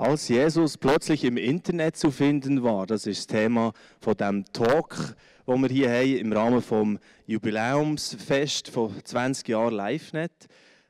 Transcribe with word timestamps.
Als 0.00 0.28
Jesus 0.28 0.78
plötzlich 0.78 1.24
im 1.24 1.36
Internet 1.36 1.94
zu 1.94 2.10
finden 2.10 2.62
war, 2.62 2.86
das 2.86 3.06
ist 3.06 3.18
das 3.18 3.26
Thema 3.26 3.74
von 4.00 4.16
dem 4.16 4.46
Talk, 4.50 5.14
wo 5.44 5.58
wir 5.58 5.68
hier 5.68 5.90
haben 5.90 6.16
im 6.16 6.32
Rahmen 6.32 6.62
vom 6.62 6.98
Jubiläumsfest 7.26 8.70
von 8.70 8.94
20 9.04 9.46
Jahren 9.48 9.74
LiveNet. 9.74 10.32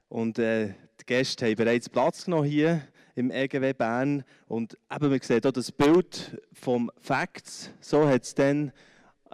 Und 0.08 0.38
äh, 0.38 0.74
die 1.00 1.06
Gäste 1.06 1.46
haben 1.46 1.56
bereits 1.56 1.88
Platz 1.88 2.26
genommen 2.26 2.44
hier 2.44 2.82
im 3.16 3.32
EGW 3.32 3.72
Bern. 3.72 4.22
Und 4.46 4.78
eben, 4.88 5.10
man 5.10 5.20
sieht 5.20 5.42
hier 5.42 5.52
das 5.52 5.72
Bild 5.72 6.40
vom 6.52 6.88
Facts. 7.00 7.72
So 7.80 8.08
hat 8.08 8.22
es 8.22 8.36
dann 8.36 8.70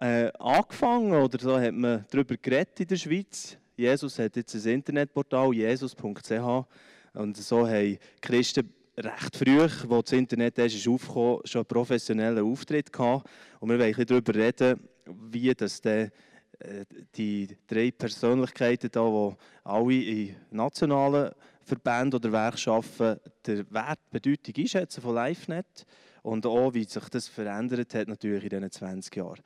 äh, 0.00 0.32
angefangen 0.38 1.12
oder 1.12 1.38
so 1.38 1.60
hat 1.60 1.74
man 1.74 2.06
darüber 2.10 2.38
geredet 2.38 2.80
in 2.80 2.86
der 2.86 2.96
Schweiz. 2.96 3.58
Jesus 3.76 4.18
hat 4.18 4.36
jetzt 4.36 4.54
ein 4.54 4.72
Internetportal, 4.72 5.52
jesus.ch. 5.52 6.64
Und 7.12 7.36
so 7.36 7.66
haben 7.66 7.98
Christen 8.22 8.70
recht 8.96 9.36
früh, 9.36 9.60
als 9.60 9.86
das 9.88 10.12
Internet 10.12 10.58
ist 10.58 10.88
aufgekommen, 10.88 11.40
schon 11.44 11.60
einen 11.60 11.66
professionellen 11.66 12.44
Auftritt 12.44 12.92
gehabt. 12.92 13.28
Und 13.60 13.70
wir 13.70 13.78
wollen 13.78 14.06
darüber 14.06 14.34
reden, 14.34 14.80
wie 15.04 15.54
das 15.54 15.80
der, 15.80 16.10
äh, 16.58 16.84
die 17.14 17.48
drei 17.66 17.90
Persönlichkeiten, 17.90 18.90
da, 18.90 19.08
die 19.08 19.36
alle 19.64 19.94
in 19.94 20.36
nationalen 20.50 21.32
Verbänden 21.62 22.14
oder 22.14 22.32
Werkschaften 22.32 23.18
den 23.46 23.66
Wert, 23.70 23.98
die 24.06 24.18
Bedeutung 24.18 24.54
einschätzen 24.56 25.02
von 25.02 25.14
LiveNet 25.14 25.84
und 26.22 26.46
auch, 26.46 26.72
wie 26.74 26.84
sich 26.84 27.08
das 27.08 27.28
verändert 27.28 27.94
hat 27.94 28.08
natürlich 28.08 28.44
in 28.44 28.50
diesen 28.50 28.70
20 28.70 29.16
Jahren. 29.16 29.40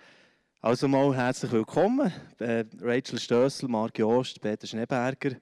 Also 0.61 0.89
mal 0.89 1.17
herzlich 1.17 1.51
willkommen, 1.53 2.13
äh, 2.39 2.65
Rachel 2.83 3.19
Stössel, 3.19 3.69
Marc 3.69 3.99
Jost, 3.99 4.41
Peter 4.43 4.67
Schneeberger. 4.67 5.37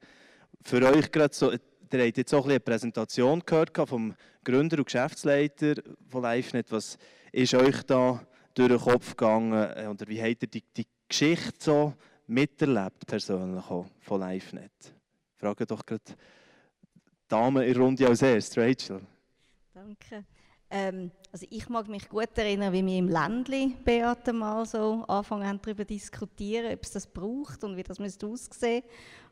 Für 0.61 0.81
euch 0.87 1.11
gerade 1.11 1.33
so 1.33 1.51
ihr 1.93 2.05
habt 2.05 2.17
jetzt 2.17 2.33
auch 2.33 2.45
eine 2.45 2.59
Präsentation 2.59 3.41
gehört 3.45 3.75
vom 3.87 4.15
Gründer 4.43 4.77
und 4.77 4.85
Geschäftsleiter 4.85 5.75
von 6.07 6.23
LiveNet. 6.23 6.71
Was 6.71 6.97
ist 7.31 7.53
euch 7.53 7.83
da 7.83 8.25
durch 8.53 8.69
den 8.69 8.79
Kopf 8.79 9.11
gegangen 9.11 9.53
äh, 9.53 9.87
oder 9.87 10.07
wie 10.07 10.21
habt 10.21 10.43
ihr 10.43 10.47
die, 10.47 10.63
die 10.75 10.87
Geschichte 11.07 11.57
so 11.59 11.93
miterlebt, 12.27 13.05
persönlich 13.07 13.65
auch, 13.65 13.85
von 14.01 14.21
LiveNet? 14.21 14.71
Frage 15.37 15.65
doch 15.65 15.85
gerade 15.85 16.03
die 16.05 16.13
Dame 17.27 17.65
in 17.65 17.77
Runde 17.77 18.07
als 18.07 18.21
erstes, 18.21 18.57
Rachel. 18.57 19.01
Danke. 19.73 20.25
Ähm, 20.71 21.11
also 21.31 21.45
ich 21.49 21.67
mag 21.69 21.87
mich 21.87 22.07
gut 22.09 22.37
erinnern, 22.37 22.73
wie 22.73 22.85
wir 22.85 22.97
im 22.97 23.07
Ländli 23.07 23.75
Beate 23.83 24.33
mal 24.33 24.65
so 24.65 25.03
anfangen 25.07 25.59
darüber 25.61 25.83
diskutieren, 25.83 26.73
ob 26.73 26.83
es 26.83 26.91
das 26.91 27.07
braucht 27.07 27.63
und 27.63 27.75
wie 27.75 27.83
das 27.83 27.99
müsste 27.99 28.27
aussehen. 28.27 28.83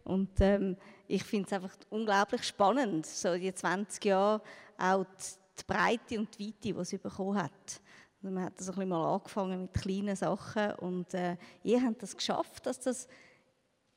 Und 0.03 0.29
ähm, 0.39 0.77
ich 1.07 1.23
finde 1.23 1.47
es 1.47 1.53
einfach 1.53 1.75
unglaublich 1.89 2.43
spannend, 2.43 3.05
so 3.05 3.35
die 3.35 3.53
20 3.53 4.05
Jahre 4.05 4.41
auch 4.77 5.05
die, 5.05 5.63
Breite 5.65 6.19
und 6.19 6.37
die 6.37 6.47
Weite, 6.47 6.55
die 6.61 6.69
es 6.71 7.01
bekommen 7.01 7.41
hat. 7.41 7.81
Also 8.21 8.33
man 8.33 8.45
hat 8.45 8.59
das 8.59 8.69
ein 8.69 8.75
bisschen 8.75 8.89
mal 8.89 9.15
angefangen 9.15 9.61
mit 9.63 9.73
kleinen 9.73 10.15
Sachen 10.15 10.71
und 10.75 11.13
äh, 11.13 11.35
ihr 11.63 11.81
habt 11.83 12.01
das 12.01 12.15
geschafft, 12.15 12.65
dass 12.65 12.79
das 12.79 13.07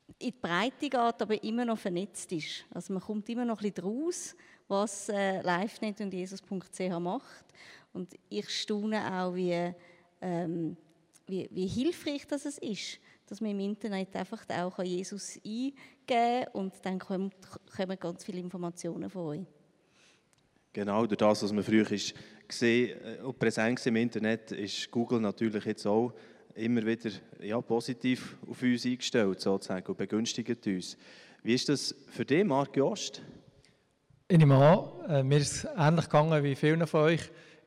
in 0.07 0.15
die 0.19 0.31
Breite 0.31 0.89
geht, 0.89 0.93
aber 0.95 1.43
immer 1.43 1.65
noch 1.65 1.77
vernetzt 1.77 2.31
ist. 2.31 2.65
Also 2.71 2.93
man 2.93 3.01
kommt 3.01 3.29
immer 3.29 3.45
noch 3.45 3.61
ein 3.61 3.71
bisschen 3.71 3.85
raus, 3.85 4.35
was 4.71 5.09
äh, 5.09 5.41
LiveNet 5.41 6.01
und 6.01 6.13
Jesus.ch 6.13 6.99
macht. 6.99 7.45
Und 7.93 8.13
ich 8.29 8.49
staune 8.49 9.21
auch, 9.21 9.35
wie, 9.35 9.73
ähm, 10.21 10.77
wie, 11.27 11.47
wie 11.51 11.67
hilfreich 11.67 12.25
das 12.27 12.45
ist 12.45 12.99
dass 13.27 13.39
man 13.39 13.51
im 13.51 13.61
Internet 13.61 14.13
einfach 14.13 14.43
auch 14.49 14.83
Jesus 14.83 15.37
eingeben 15.37 15.73
kann 16.05 16.47
und 16.51 16.73
dann 16.83 16.99
kommen, 16.99 17.31
kommen 17.73 17.97
ganz 17.97 18.25
viele 18.25 18.39
Informationen 18.39 19.09
von 19.09 19.21
euch. 19.27 19.45
Genau, 20.73 21.05
durch 21.05 21.17
das, 21.17 21.41
was 21.41 21.53
man 21.53 21.63
früher 21.63 21.85
gesehen 21.85 22.99
äh, 23.01 23.21
und 23.23 23.39
präsent 23.39 23.85
im 23.85 23.95
Internet, 23.95 24.51
ist 24.51 24.91
Google 24.91 25.21
natürlich 25.21 25.63
jetzt 25.63 25.87
auch 25.87 26.13
immer 26.55 26.85
wieder 26.85 27.09
ja, 27.39 27.61
positiv 27.61 28.37
auf 28.49 28.61
uns 28.61 28.85
eingestellt 28.85 29.39
sozusagen 29.39 29.87
und 29.87 29.97
begünstigt 29.97 30.67
uns. 30.67 30.97
Wie 31.41 31.53
ist 31.53 31.69
das 31.69 31.95
für 32.09 32.25
dich, 32.25 32.43
Marc 32.43 32.75
Jost? 32.75 33.21
Ich 34.31 34.37
nehme 34.37 34.55
an, 34.55 35.09
äh, 35.09 35.23
mir 35.23 35.39
ist 35.39 35.51
es 35.51 35.67
ähnlich 35.75 36.05
gegangen 36.05 36.41
wie 36.41 36.55
vielen 36.55 36.87
von 36.87 37.01
euch. 37.01 37.19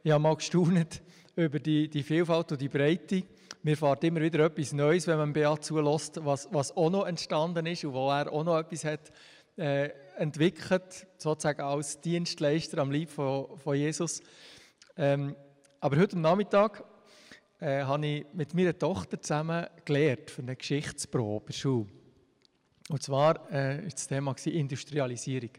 Ich 0.02 0.10
habe 0.10 0.22
mal 0.22 0.34
gestaunt 0.34 1.02
über 1.36 1.58
die, 1.58 1.90
die 1.90 2.02
Vielfalt 2.02 2.52
und 2.52 2.60
die 2.62 2.70
Breite 2.70 3.22
mir 3.62 3.76
fährt 3.76 4.02
immer 4.02 4.22
wieder 4.22 4.46
etwas 4.46 4.72
Neues, 4.72 5.06
wenn 5.06 5.18
man 5.18 5.34
Beat 5.34 5.62
zulässt, 5.62 6.24
was, 6.24 6.48
was 6.52 6.74
auch 6.74 6.88
noch 6.88 7.04
entstanden 7.04 7.66
ist 7.66 7.84
und 7.84 7.92
wo 7.92 8.10
er 8.10 8.32
auch 8.32 8.44
noch 8.44 8.58
etwas 8.58 8.82
hat 8.86 9.12
äh, 9.58 9.90
entwickelt, 10.16 11.06
sozusagen 11.18 11.60
als 11.60 12.00
Dienstleister 12.00 12.78
am 12.78 12.90
Lieb 12.90 13.10
von, 13.10 13.58
von 13.58 13.76
Jesus. 13.76 14.22
Ähm, 14.96 15.36
aber 15.80 15.98
heute 15.98 16.18
Nachmittag 16.18 16.82
äh, 17.60 17.82
habe 17.82 18.06
ich 18.06 18.26
mit 18.32 18.54
meiner 18.54 18.78
Tochter 18.78 19.20
zusammen 19.20 19.66
gelernt 19.84 20.30
für 20.30 20.40
eine 20.40 20.56
Geschichtsprobe 20.56 21.52
Schule. 21.52 21.88
Und 22.88 23.02
zwar 23.02 23.52
äh, 23.52 23.86
ist 23.86 23.98
das 23.98 24.08
Thema 24.08 24.34
Industrialisierung. 24.46 25.50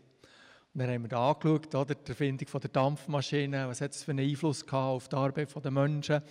Dann 0.77 0.89
haben 0.89 1.03
wir 1.03 1.07
da 1.07 1.31
angeschaut, 1.31 1.73
oder, 1.73 1.95
die 1.95 2.09
Erfindung 2.09 2.59
der 2.61 2.69
Dampfmaschine, 2.69 3.69
was 3.69 3.79
hat 3.79 3.91
es 3.91 4.03
für 4.03 4.11
einen 4.11 4.27
Einfluss 4.29 4.65
gehabt 4.65 4.73
auf 4.75 5.07
die 5.07 5.15
Arbeit 5.15 5.63
der 5.63 5.71
Menschen, 5.71 6.21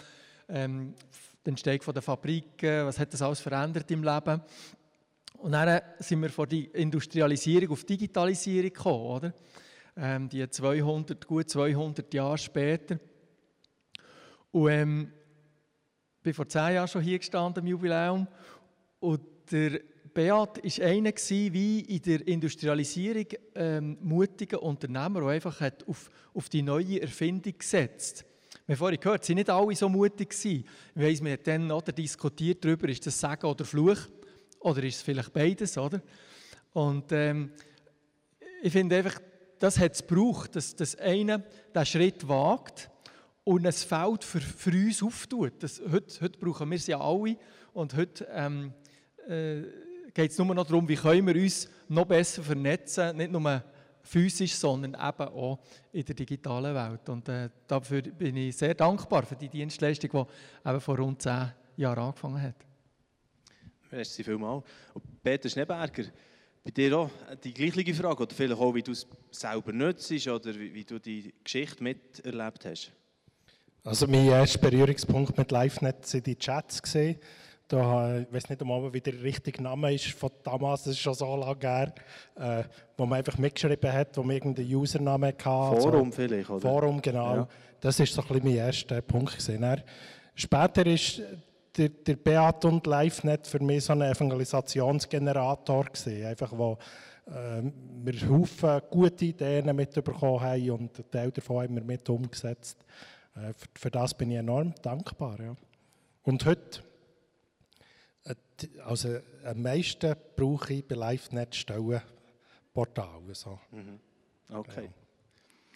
ähm, 0.50 0.94
die 1.46 1.48
Entstehung 1.48 1.94
der 1.94 2.02
Fabriken, 2.02 2.84
was 2.84 2.98
hat 2.98 3.14
das 3.14 3.22
alles 3.22 3.40
verändert 3.40 3.90
im 3.90 4.04
Leben. 4.04 4.42
Und 5.38 5.52
dann 5.52 5.80
sind 5.98 6.20
wir 6.20 6.28
von 6.28 6.46
der 6.46 6.74
Industrialisierung 6.74 7.70
auf 7.70 7.84
Digitalisierung 7.84 8.70
gekommen, 8.70 9.06
oder? 9.06 9.34
Ähm, 9.96 10.28
die 10.28 10.46
200, 10.46 11.26
gut 11.26 11.48
200 11.48 12.12
Jahre 12.12 12.36
später. 12.36 12.98
Und 14.52 14.70
ähm, 14.70 15.12
ich 16.18 16.22
bin 16.22 16.34
vor 16.34 16.48
zehn 16.48 16.74
Jahren 16.74 16.88
schon 16.88 17.00
hier 17.00 17.18
gestanden 17.18 17.62
im 17.62 17.68
Jubiläum 17.68 18.28
und 19.00 19.22
der 19.50 19.80
Beat 20.14 20.30
war 20.62 20.86
einer 20.86 21.12
wie 21.12 21.80
in 21.80 22.02
der 22.02 22.26
Industrialisierung 22.26 23.26
ähm, 23.54 23.98
mutiger 24.00 24.62
Unternehmer, 24.62 25.20
der 25.20 25.28
einfach 25.30 25.60
hat 25.60 25.86
auf, 25.88 26.08
auf 26.32 26.48
die 26.48 26.62
neue 26.62 27.02
Erfindung 27.02 27.58
gesetzt 27.58 28.20
hat. 28.20 28.26
Wir 28.66 28.74
haben 28.74 28.78
vorhin 28.78 29.00
gehört, 29.00 29.24
sie 29.24 29.32
waren 29.32 29.36
nicht 29.38 29.50
alle 29.50 29.76
so 29.76 29.88
mutig. 29.90 30.30
Gewesen. 30.30 30.64
Ich 30.94 31.02
weiss, 31.02 31.22
wir 31.22 31.32
haben 31.32 31.42
dann 31.44 31.70
oder 31.70 31.92
diskutiert 31.92 32.64
darüber, 32.64 32.88
ist 32.88 33.06
das 33.06 33.20
Segen 33.20 33.44
oder 33.44 33.64
Fluch? 33.64 33.98
Oder 34.60 34.84
ist 34.84 34.96
es 34.96 35.02
vielleicht 35.02 35.32
beides, 35.34 35.76
oder? 35.76 36.00
Und 36.72 37.12
ähm, 37.12 37.50
ich 38.62 38.72
finde 38.72 38.96
einfach, 38.96 39.20
das 39.58 39.78
hat 39.78 39.92
es 39.92 40.06
gebraucht, 40.06 40.56
dass, 40.56 40.74
dass 40.74 40.96
einer 40.96 41.40
diesen 41.74 41.86
Schritt 41.86 42.26
wagt 42.26 42.88
und 43.44 43.66
ein 43.66 43.72
Feld 43.72 44.24
für, 44.24 44.40
für 44.40 44.70
uns 44.70 45.02
auftut. 45.02 45.62
Das, 45.62 45.82
heute, 45.90 46.20
heute 46.22 46.38
brauchen 46.38 46.70
wir 46.70 46.76
es 46.76 46.86
ja 46.86 46.98
alle 46.98 47.36
und 47.74 47.94
heute 47.94 48.26
ähm, 48.32 48.72
äh, 49.28 49.62
geht 50.14 50.30
es 50.30 50.38
nur 50.38 50.54
noch 50.54 50.66
darum, 50.66 50.88
wie 50.88 50.94
können 50.94 51.26
wir 51.26 51.42
uns 51.42 51.68
noch 51.88 52.06
besser 52.06 52.42
vernetzen, 52.42 53.16
nicht 53.16 53.32
nur 53.32 53.62
physisch, 54.04 54.54
sondern 54.54 54.94
eben 54.94 55.28
auch 55.28 55.58
in 55.92 56.04
der 56.04 56.14
digitalen 56.14 56.74
Welt. 56.74 57.08
Und 57.08 57.28
äh, 57.28 57.48
dafür 57.66 58.02
bin 58.02 58.36
ich 58.36 58.56
sehr 58.56 58.74
dankbar 58.74 59.24
für 59.24 59.34
die 59.34 59.48
Dienstleistung, 59.48 60.10
die 60.10 60.68
eben 60.68 60.80
vor 60.80 60.98
rund 60.98 61.20
zehn 61.20 61.52
Jahren 61.76 61.98
angefangen 61.98 62.40
hat. 62.40 62.54
Merci 63.90 64.22
vielmals. 64.22 64.64
Und 64.92 65.22
Peter 65.22 65.48
Schneeberger, 65.48 66.04
bei 66.62 66.70
dir 66.70 66.98
auch 66.98 67.10
die 67.42 67.52
gleiche 67.52 67.94
Frage, 67.94 68.22
oder 68.22 68.34
vielleicht 68.34 68.60
auch, 68.60 68.74
wie 68.74 68.82
du 68.82 68.92
es 68.92 69.06
selber 69.30 69.72
nutzt 69.72 70.10
oder 70.28 70.54
wie, 70.54 70.74
wie, 70.74 70.84
du 70.84 70.98
die 70.98 71.32
Geschichte 71.42 71.82
miterlebt 71.82 72.64
hast? 72.64 72.92
Also 73.82 74.06
mein 74.06 74.26
erster 74.26 74.58
Berührungspunkt 74.58 75.36
mit 75.36 75.52
LiveNet 75.52 76.06
sind 76.06 76.26
die 76.26 76.36
Chats 76.36 76.80
gesehen. 76.80 77.18
Da, 77.74 78.18
ich 78.20 78.32
weiß 78.32 78.50
nicht 78.50 78.60
einmal, 78.60 78.92
wie 78.92 79.00
der 79.00 79.20
richtige 79.20 79.60
Name 79.60 79.92
ist 79.92 80.12
von 80.12 80.30
damals, 80.44 80.84
das 80.84 80.92
ist 80.92 81.00
schon 81.00 81.14
so 81.14 81.34
lange 81.34 81.58
her, 81.60 81.92
äh, 82.36 82.62
wo 82.96 83.04
man 83.04 83.18
einfach 83.18 83.36
mitgeschrieben 83.36 83.92
hat, 83.92 84.16
wo 84.16 84.22
man 84.22 84.36
irgendeinen 84.36 84.72
Username 84.72 85.26
hatte. 85.26 85.42
Forum 85.42 86.12
so. 86.12 86.16
vielleicht, 86.16 86.50
oder? 86.50 86.60
Forum, 86.60 87.02
genau. 87.02 87.34
Ja. 87.34 87.48
Das 87.80 87.98
ist 87.98 88.14
so 88.14 88.22
ein 88.22 88.28
bisschen 88.28 88.44
mein 88.44 88.56
erster 88.58 89.02
Punkt. 89.02 89.36
Gewesen. 89.36 89.82
später 90.36 90.86
ist 90.86 91.20
der, 91.76 91.88
der 91.88 92.14
Beat 92.14 92.64
und 92.64 92.86
LiveNet 92.86 93.44
für 93.44 93.58
mich 93.58 93.82
so 93.82 93.92
ein 93.92 94.02
Evangelisationsgenerator 94.02 95.86
gewesen, 95.86 96.26
einfach 96.26 96.52
wo 96.56 96.78
äh, 97.26 97.72
wir 98.04 98.28
Haufen 98.28 98.82
gute 98.88 99.24
Ideen 99.24 99.74
mitbekommen 99.74 100.40
haben 100.40 100.70
und 100.70 100.96
einen 100.96 101.10
Teil 101.10 101.32
davon 101.32 101.64
haben 101.64 101.74
wir 101.74 101.82
mit 101.82 102.08
umgesetzt. 102.08 102.84
Äh, 103.34 103.52
für, 103.52 103.68
für, 103.74 103.90
das 103.90 104.14
bin 104.14 104.30
ich 104.30 104.38
enorm 104.38 104.72
dankbar. 104.80 105.40
Ja. 105.40 105.56
Und 106.22 106.46
heute 106.46 106.84
also 108.84 109.18
am 109.44 109.62
meisten 109.62 110.14
brauche 110.36 110.74
ich 110.74 110.86
bei 110.86 110.94
LiveNet 110.94 111.54
Stellenportale. 111.54 113.34
So. 113.34 113.58
Mhm. 113.70 114.00
Okay. 114.52 114.84
Ja. 114.84 114.90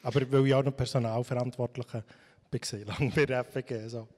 Aber 0.02 0.32
weil 0.32 0.46
ich 0.46 0.54
auch 0.54 0.64
noch 0.64 0.76
Personalverantwortlicher 0.76 2.04
bin, 2.50 2.60
lange 2.86 3.10
bei 3.10 3.44
FG. 3.44 3.88
So. 3.88 4.08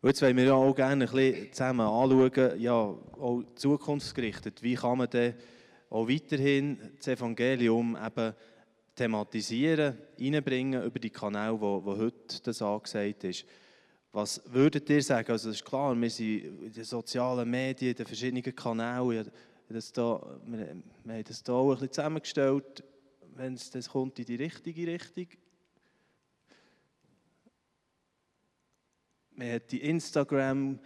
Und 0.00 0.10
jetzt 0.10 0.22
wollen 0.22 0.36
wir 0.36 0.44
ja 0.44 0.54
auch 0.54 0.74
gerne 0.74 1.04
ein 1.06 1.10
bisschen 1.10 1.52
zusammen 1.52 1.86
anschauen, 1.86 2.60
ja, 2.60 2.72
auch 2.74 3.42
zukunftsgerichtet, 3.54 4.62
wie 4.62 4.74
kann 4.74 4.98
man 4.98 5.10
denn 5.10 5.34
auch 5.90 6.08
weiterhin 6.08 6.78
das 6.98 7.08
Evangelium 7.08 7.96
eben 7.96 8.34
thematisieren, 8.94 9.98
reinbringen 10.18 10.82
über 10.82 10.98
die 10.98 11.10
Kanäle, 11.10 11.60
wo, 11.60 11.84
wo 11.84 11.96
heute 11.96 12.40
das 12.42 12.62
angesagt 12.62 13.24
ist. 13.24 13.44
Was 14.16 14.40
würdet 14.46 14.88
ihr 14.88 15.02
sagen? 15.02 15.30
Also 15.30 15.50
es 15.50 15.56
ist 15.56 15.64
klar, 15.66 15.94
wir 15.94 16.08
sind 16.08 16.62
in 16.62 16.72
den 16.72 16.84
sozialen 16.84 17.50
Medien, 17.50 17.90
in 17.90 17.96
den 17.96 18.06
verschiedenen 18.06 18.42
Kanälen, 18.42 19.10
wir, 19.10 19.26
wir 19.68 19.76
haben 19.76 21.22
das 21.22 21.42
hier 21.44 21.54
auch 21.54 21.68
ein 21.68 21.74
bisschen 21.74 21.92
zusammengestellt, 21.92 22.82
wenn 23.34 23.52
es 23.52 23.68
das 23.68 23.90
kommt 23.90 24.18
in 24.18 24.24
die 24.24 24.36
richtige 24.36 24.86
Richtung. 24.86 25.26
Man 29.34 29.52
hat 29.52 29.70
die 29.70 29.82
Instagram 29.82 30.78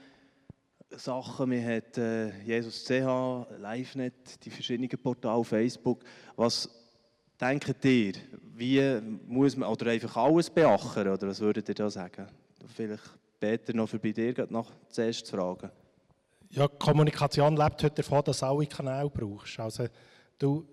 Sachen, 0.90 1.50
man 1.50 1.64
hat 1.64 1.98
äh, 1.98 2.36
Jesus 2.42 2.84
CH, 2.84 3.46
LiveNet, 3.60 4.44
die 4.44 4.50
verschiedenen 4.50 4.90
Portale, 5.00 5.44
Facebook. 5.44 6.02
Was 6.34 6.68
denkt 7.40 7.84
ihr, 7.84 8.14
wie 8.56 9.00
muss 9.24 9.56
man, 9.56 9.68
oder 9.68 9.92
einfach 9.92 10.16
alles 10.16 10.50
beachten, 10.50 11.06
oder 11.06 11.28
was 11.28 11.38
würdet 11.38 11.68
ihr 11.68 11.76
da 11.76 11.88
sagen? 11.88 12.26
Vielleicht 12.74 13.19
Peter 13.40 13.74
noch 13.74 13.88
für 13.88 13.98
bei 13.98 14.12
dir 14.12 14.46
noch 14.50 14.70
zuerst 14.90 15.26
zu 15.26 15.36
fragen. 15.36 15.70
Ja, 16.50 16.68
Kommunikation 16.68 17.56
lebt 17.56 17.82
heute 17.82 18.02
davon, 18.02 18.22
dass 18.24 18.40
du 18.40 18.46
alle 18.46 18.66
Kanäle 18.66 19.08
brauchst. 19.08 19.58
Also 19.58 19.86
du 20.38 20.66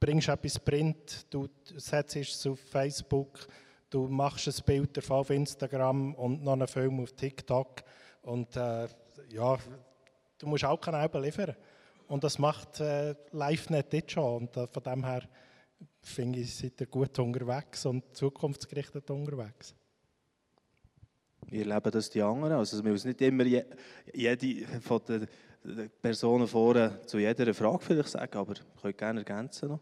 bringst 0.00 0.28
etwas 0.28 0.58
Print, 0.58 1.26
du 1.30 1.48
setzt 1.76 2.16
es 2.16 2.46
auf 2.46 2.58
Facebook, 2.58 3.46
du 3.88 4.08
machst 4.08 4.48
ein 4.48 4.64
Bild 4.64 4.96
davon 4.96 5.18
auf 5.18 5.30
Instagram 5.30 6.14
und 6.14 6.42
noch 6.42 6.54
einen 6.54 6.66
Film 6.66 7.00
auf 7.00 7.12
TikTok 7.12 7.82
und 8.22 8.56
äh, 8.56 8.88
ja, 9.28 9.58
du 10.38 10.46
musst 10.46 10.64
auch 10.64 10.80
Kanäle 10.80 11.20
liefern. 11.20 11.54
Und 12.08 12.24
das 12.24 12.38
macht 12.38 12.80
äh, 12.80 13.14
LiveNet 13.32 13.92
jetzt 13.92 14.12
schon 14.12 14.42
und 14.42 14.56
äh, 14.56 14.66
von 14.66 14.82
dem 14.82 15.04
her 15.04 15.22
finde 16.02 16.40
ich, 16.40 16.54
seid 16.54 16.80
ihr 16.80 16.86
gut 16.86 17.18
unterwegs 17.18 17.84
und 17.84 18.16
zukunftsgerichtet 18.16 19.10
unterwegs. 19.10 19.74
Wie 21.48 21.60
erleben 21.60 21.90
das 21.90 22.10
die 22.10 22.22
anderen? 22.22 22.52
Also, 22.54 22.82
man 22.82 22.92
muss 22.92 23.04
nicht 23.04 23.20
immer 23.20 23.44
je, 23.44 23.64
jede 24.12 24.66
von 24.80 25.00
den 25.06 25.28
Personen 26.00 26.46
vorne 26.46 27.00
zu 27.06 27.18
jeder 27.18 27.52
Frage 27.54 27.80
vielleicht 27.80 28.08
sagen, 28.08 28.38
aber 28.38 28.52
ich 28.52 28.82
könnte 28.82 28.96
gerne 28.96 29.20
ergänzen 29.20 29.68
noch. 29.70 29.80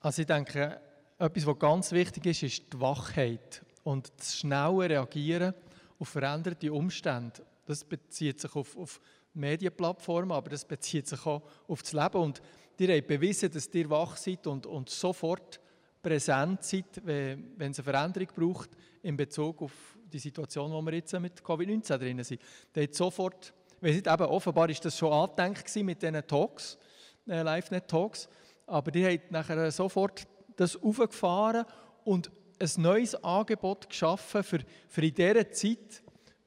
Also 0.00 0.22
ich 0.22 0.26
denke, 0.26 0.80
etwas, 1.18 1.46
was 1.46 1.58
ganz 1.58 1.92
wichtig 1.92 2.26
ist, 2.26 2.42
ist 2.42 2.72
die 2.72 2.80
Wachheit 2.80 3.62
und 3.84 4.10
das 4.16 4.38
schnelle 4.38 4.90
Reagieren 4.90 5.54
auf 5.98 6.08
veränderte 6.08 6.72
Umstände. 6.72 7.42
Das 7.66 7.84
bezieht 7.84 8.40
sich 8.40 8.54
auf, 8.56 8.76
auf 8.76 9.00
Medienplattformen, 9.34 10.32
aber 10.32 10.50
das 10.50 10.64
bezieht 10.64 11.06
sich 11.06 11.24
auch 11.26 11.42
auf 11.68 11.82
das 11.82 11.92
Leben. 11.92 12.16
Und 12.16 12.42
ihr 12.78 12.96
habt 12.96 13.06
bewiesen, 13.06 13.50
dass 13.50 13.72
ihr 13.74 13.90
wach 13.90 14.16
seid 14.16 14.46
und, 14.46 14.66
und 14.66 14.88
sofort 14.88 15.60
präsent 16.02 16.64
seid, 16.64 17.00
wenn, 17.04 17.52
wenn 17.56 17.70
es 17.72 17.78
eine 17.78 17.84
Veränderung 17.84 18.28
braucht 18.34 18.70
in 19.02 19.16
Bezug 19.16 19.62
auf 19.62 19.98
die 20.10 20.18
Situation, 20.18 20.70
wo 20.72 20.82
wir 20.82 20.94
jetzt 20.94 21.18
mit 21.18 21.40
Covid-19 21.40 21.98
drin 21.98 22.22
sind. 22.22 22.40
Der 22.74 22.84
hat 22.84 22.94
sofort, 22.94 23.52
weil 23.80 23.96
eben, 23.96 24.08
offenbar 24.08 24.68
ist 24.70 24.84
das 24.84 24.98
schon 24.98 25.12
angedenkt 25.12 25.74
mit 25.76 26.02
diesen 26.02 26.26
Talks, 26.26 26.78
äh, 27.28 27.42
LiveNet-Talks, 27.42 28.28
aber 28.66 28.90
die 28.90 29.04
haben 29.04 29.20
nachher 29.30 29.70
sofort 29.70 30.26
das 30.56 30.76
aufgefahren 30.76 31.64
und 32.04 32.30
ein 32.58 32.70
neues 32.76 33.14
Angebot 33.24 33.88
geschaffen, 33.88 34.42
für, 34.42 34.58
für 34.88 35.02
in 35.02 35.14
dieser 35.14 35.50
Zeit 35.50 36.02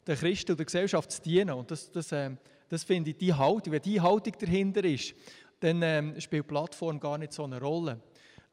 den 0.06 0.18
Christen 0.18 0.52
und 0.52 0.58
der 0.60 0.66
Gesellschaft 0.66 1.12
zu 1.12 1.22
dienen. 1.22 1.52
Und 1.52 1.72
das, 1.72 1.92
das, 1.92 2.12
äh, 2.12 2.32
das 2.70 2.84
finde 2.84 3.12
ich 3.12 3.18
die 3.18 3.34
Haltung, 3.34 3.74
wenn 3.74 3.82
die 3.82 4.00
Haltung 4.00 4.34
dahinter 4.40 4.84
ist, 4.84 5.16
dann 5.60 5.82
ähm, 5.82 6.20
spielt 6.20 6.48
Plattform 6.48 7.00
gar 7.00 7.18
nicht 7.18 7.34
so 7.34 7.46
eine 7.46 7.60
Rolle. 7.60 8.00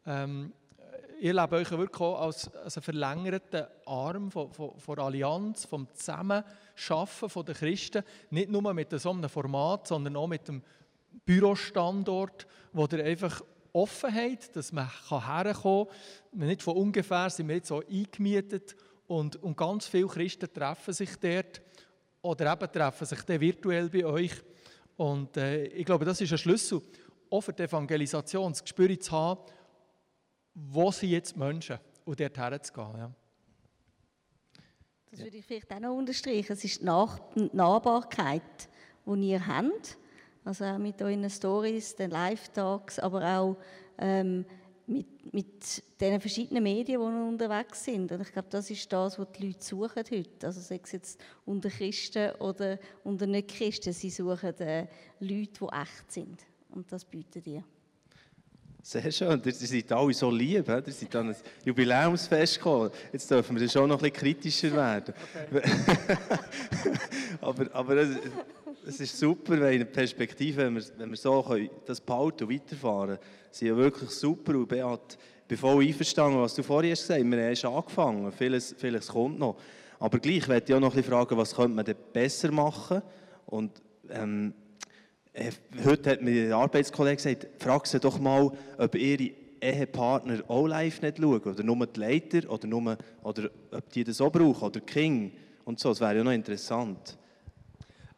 Ähm, 0.07 0.53
ihr 1.21 1.35
lebt 1.35 1.53
euch 1.53 1.71
wirklich 1.71 2.01
auch 2.01 2.21
als, 2.21 2.53
als 2.55 2.77
einen 2.77 2.83
verlängerten 2.83 3.67
Arm 3.85 4.31
von, 4.31 4.53
von, 4.53 4.79
von 4.79 4.99
Allianz, 4.99 5.67
vom 5.67 5.87
Zusammenschaffen 5.95 7.45
der 7.45 7.55
Christen, 7.55 8.03
nicht 8.31 8.51
nur 8.51 8.73
mit 8.73 8.99
so 8.99 9.11
einem 9.11 9.29
Format, 9.29 9.87
sondern 9.87 10.17
auch 10.17 10.27
mit 10.27 10.49
dem 10.49 10.63
Bürostandort, 11.25 12.47
wo 12.73 12.87
ihr 12.87 13.05
einfach 13.05 13.43
Offenheit, 13.73 14.55
dass 14.57 14.73
man 14.73 14.91
herkommen 15.09 15.87
kann. 16.33 16.49
Nicht 16.49 16.63
von 16.63 16.77
ungefähr 16.77 17.31
sind 17.31 17.49
wir 17.49 17.57
jetzt 17.57 17.69
so 17.69 17.83
eingemietet 17.87 18.75
und, 19.07 19.37
und 19.37 19.57
ganz 19.57 19.87
viele 19.87 20.09
Christen 20.09 20.53
treffen 20.53 20.95
sich 20.95 21.17
dort 21.17 21.61
oder 22.23 22.53
eben 22.53 22.73
treffen 22.73 23.07
sich 23.07 23.23
dann 23.23 23.41
virtuell 23.41 23.89
bei 23.89 24.05
euch. 24.05 24.33
Und 24.97 25.37
äh, 25.37 25.65
ich 25.67 25.85
glaube, 25.85 26.05
das 26.05 26.21
ist 26.21 26.33
ein 26.33 26.39
Schlüssel, 26.39 26.83
auch 27.31 27.41
für 27.41 27.53
die 27.53 27.63
Evangelisation, 27.63 28.53
das 28.53 28.63
Gespür 28.63 28.99
zu 28.99 29.13
haben, 29.13 29.41
wo 30.69 30.91
sind 30.91 31.11
jetzt 31.11 31.37
Menschen 31.37 31.79
und 32.05 32.21
dort 32.21 32.37
herzugehen. 32.37 32.99
Ja. 32.99 33.13
Das 35.11 35.21
würde 35.21 35.37
ich 35.37 35.45
vielleicht 35.45 35.73
auch 35.73 35.81
noch 35.81 35.97
unterstreichen. 35.97 36.53
Es 36.53 36.65
ist 36.65 36.81
die, 36.81 37.51
Nahbarkeit, 37.53 38.69
die 39.07 39.31
ihr 39.31 39.47
habt. 39.47 39.99
Also 40.45 40.65
auch 40.65 40.79
mit 40.79 41.03
euren 41.03 41.29
Stories, 41.29 41.97
den 41.97 42.11
Live-Talks, 42.11 42.99
aber 42.99 43.39
auch 43.39 43.57
ähm, 43.99 44.47
mit, 44.87 45.35
mit 45.35 46.01
den 46.01 46.21
verschiedenen 46.21 46.63
Medien, 46.63 47.01
die 47.01 47.07
unterwegs 47.07 47.85
sind. 47.85 48.11
Und 48.11 48.23
ich 48.23 48.33
glaube, 48.33 48.49
das 48.51 48.71
ist 48.71 48.91
das, 48.93 49.19
was 49.19 49.27
die 49.33 49.49
Leute 49.49 49.63
suchen 49.65 50.03
heute. 50.11 50.47
Also 50.47 50.61
sei 50.61 50.81
es 50.83 50.93
jetzt 50.93 51.21
unter 51.45 51.69
Christen 51.69 52.33
oder 52.37 52.79
unter 53.05 53.27
Nicht-Christen, 53.27 53.93
sie 53.93 54.11
suchen 54.11 54.59
äh, 54.61 54.87
Leute, 55.19 55.53
die 55.61 55.81
echt 55.83 56.13
sind. 56.13 56.47
Und 56.71 56.91
das 56.91 57.05
bietet 57.05 57.47
ihr. 57.47 57.65
Sehr 58.83 59.13
schön, 59.13 59.43
ihr 59.45 59.53
seid 59.53 59.93
alle 59.93 60.15
so 60.15 60.31
lieb, 60.31 60.67
ihr 60.67 60.83
seid 60.87 61.15
an 61.17 61.29
ein 61.29 61.37
Jubiläumsfest 61.65 62.57
gekommen. 62.57 62.91
Jetzt 63.13 63.31
dürfen 63.31 63.61
wir 63.61 63.69
schon 63.69 63.89
noch 63.89 64.03
ein 64.03 64.11
bisschen 64.11 64.33
kritischer 64.33 64.73
werden. 64.73 65.15
Okay. 65.53 66.17
aber 67.43 67.67
aber 67.75 67.97
es, 67.97 68.17
es, 68.87 69.01
ist 69.01 69.19
super, 69.19 69.61
wenn 69.61 69.83
in 69.83 69.93
Perspektive, 69.93 70.63
wenn 70.63 70.77
wir, 70.77 70.83
wenn 70.97 71.11
wir 71.11 71.17
so 71.17 71.43
können, 71.43 71.69
das 71.85 72.01
behalten 72.01 72.45
und 72.45 72.55
weiterfahren 72.55 73.17
können. 73.17 73.19
Sie 73.51 73.59
sind 73.67 73.69
ja 73.69 73.77
wirklich 73.77 74.11
super 74.11 74.55
und 74.55 74.69
Beat, 74.69 75.19
ich 75.43 75.49
bin 75.49 75.59
voll 75.59 75.85
einverstanden, 75.85 76.41
was 76.41 76.55
du 76.55 76.63
vorhin 76.63 76.93
hast 76.93 77.03
gesagt 77.03 77.21
hast. 77.21 77.31
Wir 77.31 77.39
haben 77.39 77.49
erst 77.49 77.65
angefangen, 77.67 78.33
vieles, 78.33 78.75
vieles 78.79 79.09
kommt 79.09 79.39
noch. 79.39 79.57
Aber 79.99 80.19
gleich 80.19 80.49
werde 80.49 80.65
ich 80.67 80.75
auch 80.75 80.81
noch 80.81 80.93
ein 80.93 80.97
bisschen 80.97 81.13
fragen, 81.13 81.37
was 81.37 81.55
könnte 81.55 81.77
man 81.77 81.85
denn 81.85 81.97
besser 82.15 82.51
machen? 82.51 83.03
Und 83.45 83.83
ähm, 84.09 84.55
äh, 84.55 84.70
heute 85.85 86.11
hat 86.11 86.23
mir 86.23 86.47
ein 86.47 86.53
Arbeitskollege 86.53 87.17
gesagt, 87.17 87.47
frag 87.59 87.87
sie 87.87 88.01
doch 88.01 88.19
mal, 88.19 88.53
ob 88.79 88.95
ihre 88.95 89.31
Ehepartner 89.61 90.43
auch 90.49 90.67
live 90.67 91.03
nicht 91.03 91.19
schauen, 91.19 91.41
oder 91.41 91.63
nur 91.63 91.87
die 91.87 92.01
Leiter, 92.01 92.51
oder, 92.51 92.67
nur, 92.67 92.97
oder 93.23 93.51
ob 93.71 93.91
die 93.91 94.05
das 94.05 94.21
auch 94.21 94.33
brauchen, 94.33 94.63
oder 94.63 94.81
King 94.81 95.33
und 95.65 95.79
so. 95.79 95.91
Das 95.91 96.01
wäre 96.01 96.17
ja 96.17 96.25
noch 96.25 96.33
interessant. 96.33 97.19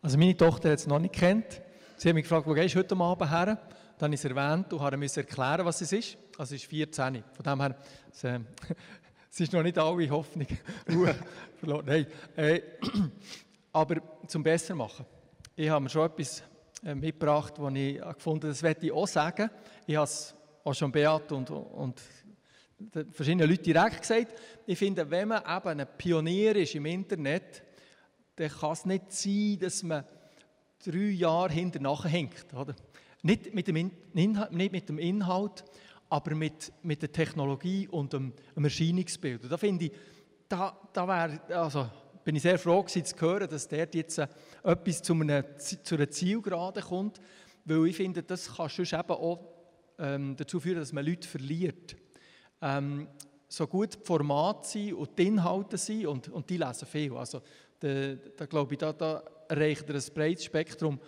Also 0.00 0.18
meine 0.18 0.36
Tochter 0.36 0.70
hat 0.70 0.78
es 0.78 0.86
noch 0.86 0.98
nicht 0.98 1.14
kennt. 1.14 1.60
Sie 1.96 2.08
hat 2.08 2.14
mich 2.14 2.24
gefragt, 2.24 2.46
wo 2.46 2.52
gehst 2.52 2.74
du 2.74 2.78
heute 2.78 2.96
Abend 2.96 3.30
her? 3.30 3.58
Dann 3.98 4.08
habe 4.08 4.14
ich 4.14 4.20
es 4.20 4.24
erwähnt 4.24 4.72
und 4.72 4.98
mir 4.98 5.16
erklären, 5.16 5.64
was 5.64 5.80
es 5.80 5.92
ist. 5.92 6.16
Also 6.36 6.54
es 6.54 6.62
ist 6.62 6.70
14. 6.70 7.22
Von 7.32 7.44
dem 7.44 7.60
her, 7.60 7.76
es, 8.10 8.24
äh, 8.24 8.40
es 9.30 9.40
ist 9.40 9.52
noch 9.52 9.62
nicht 9.62 9.78
alle 9.78 10.10
Hoffnung 10.10 10.48
verloren. 11.56 11.84
Nein. 11.86 12.06
Äh, 12.34 12.62
aber 13.72 14.02
zum 14.26 14.42
Besser 14.42 14.74
machen. 14.74 15.06
Ich 15.54 15.68
habe 15.68 15.84
mir 15.84 15.90
schon 15.90 16.06
etwas 16.06 16.40
äh, 16.40 16.42
mitgebracht, 16.82 17.54
wo 17.58 17.68
ich 17.68 18.00
gefunden 18.00 18.42
habe, 18.42 18.48
das 18.48 18.62
werde 18.62 18.86
ich 18.86 18.92
auch 18.92 19.06
sagen. 19.06 19.50
Ich 19.86 19.96
habe 19.96 20.04
es 20.04 20.34
auch 20.64 20.74
schon 20.74 20.92
Beat 20.92 21.30
und, 21.32 21.50
und 21.50 22.00
verschiedene 23.12 23.46
Leute 23.46 23.62
direkt 23.62 24.00
gesagt. 24.00 24.34
Ich 24.66 24.78
finde, 24.78 25.08
wenn 25.08 25.28
man 25.28 25.42
eben 25.42 25.80
ein 25.80 25.86
Pionier 25.96 26.56
ist 26.56 26.74
im 26.74 26.86
Internet, 26.86 27.62
dann 28.36 28.48
kann 28.48 28.72
es 28.72 28.84
nicht 28.84 29.12
sein, 29.12 29.58
dass 29.60 29.82
man 29.82 30.04
drei 30.84 31.10
Jahre 31.10 31.52
hinterher 31.52 32.04
hängt. 32.04 32.52
Oder? 32.54 32.74
Nicht, 33.22 33.54
mit 33.54 33.68
dem 33.68 33.90
Inhalt, 34.14 34.52
nicht 34.52 34.72
mit 34.72 34.88
dem 34.88 34.98
Inhalt, 34.98 35.64
aber 36.08 36.34
mit, 36.34 36.72
mit 36.82 37.02
der 37.02 37.12
Technologie 37.12 37.86
und 37.88 38.12
dem, 38.12 38.32
dem 38.56 38.64
Erscheinungsbild. 38.64 39.44
Und 39.44 39.52
da 39.52 39.56
finde 39.56 39.86
ich, 39.86 39.92
da, 40.48 40.76
da 40.92 41.06
wäre, 41.06 41.40
also 41.60 41.88
bin 42.24 42.36
ich 42.36 42.42
sehr 42.42 42.58
froh 42.58 42.82
gewesen, 42.82 43.04
zu 43.04 43.20
hören, 43.20 43.48
dass 43.48 43.68
dort 43.68 43.94
jetzt 43.94 44.18
äh, 44.18 44.28
etwas 44.62 45.02
zu 45.02 45.14
einer, 45.14 45.56
zu 45.58 45.94
einer 45.94 46.10
Zielgerade 46.10 46.80
kommt, 46.80 47.20
weil 47.64 47.86
ich 47.86 47.96
finde, 47.96 48.22
das 48.22 48.56
kann 48.56 48.68
schon 48.68 48.84
eben 48.84 49.10
auch 49.10 49.40
ähm, 49.98 50.36
dazu 50.36 50.60
führen, 50.60 50.78
dass 50.78 50.92
man 50.92 51.04
Leute 51.04 51.28
verliert. 51.28 51.96
Ähm, 52.60 53.08
so 53.48 53.66
gut 53.66 53.94
die 53.94 54.06
Formate 54.06 54.96
und 54.96 55.18
die 55.18 55.26
Inhalte 55.26 55.76
sind 55.76 56.06
und, 56.06 56.28
und 56.28 56.48
die 56.48 56.56
lesen 56.56 56.86
viel. 56.86 57.12
Also 57.14 57.42
da, 57.78 58.14
da 58.36 58.46
glaube 58.46 58.74
ich, 58.74 58.78
da, 58.78 58.92
da 58.92 59.22
erreicht 59.48 59.88
er 59.88 59.96
ein 59.96 60.14
breites 60.14 60.44
Spektrum. 60.44 60.98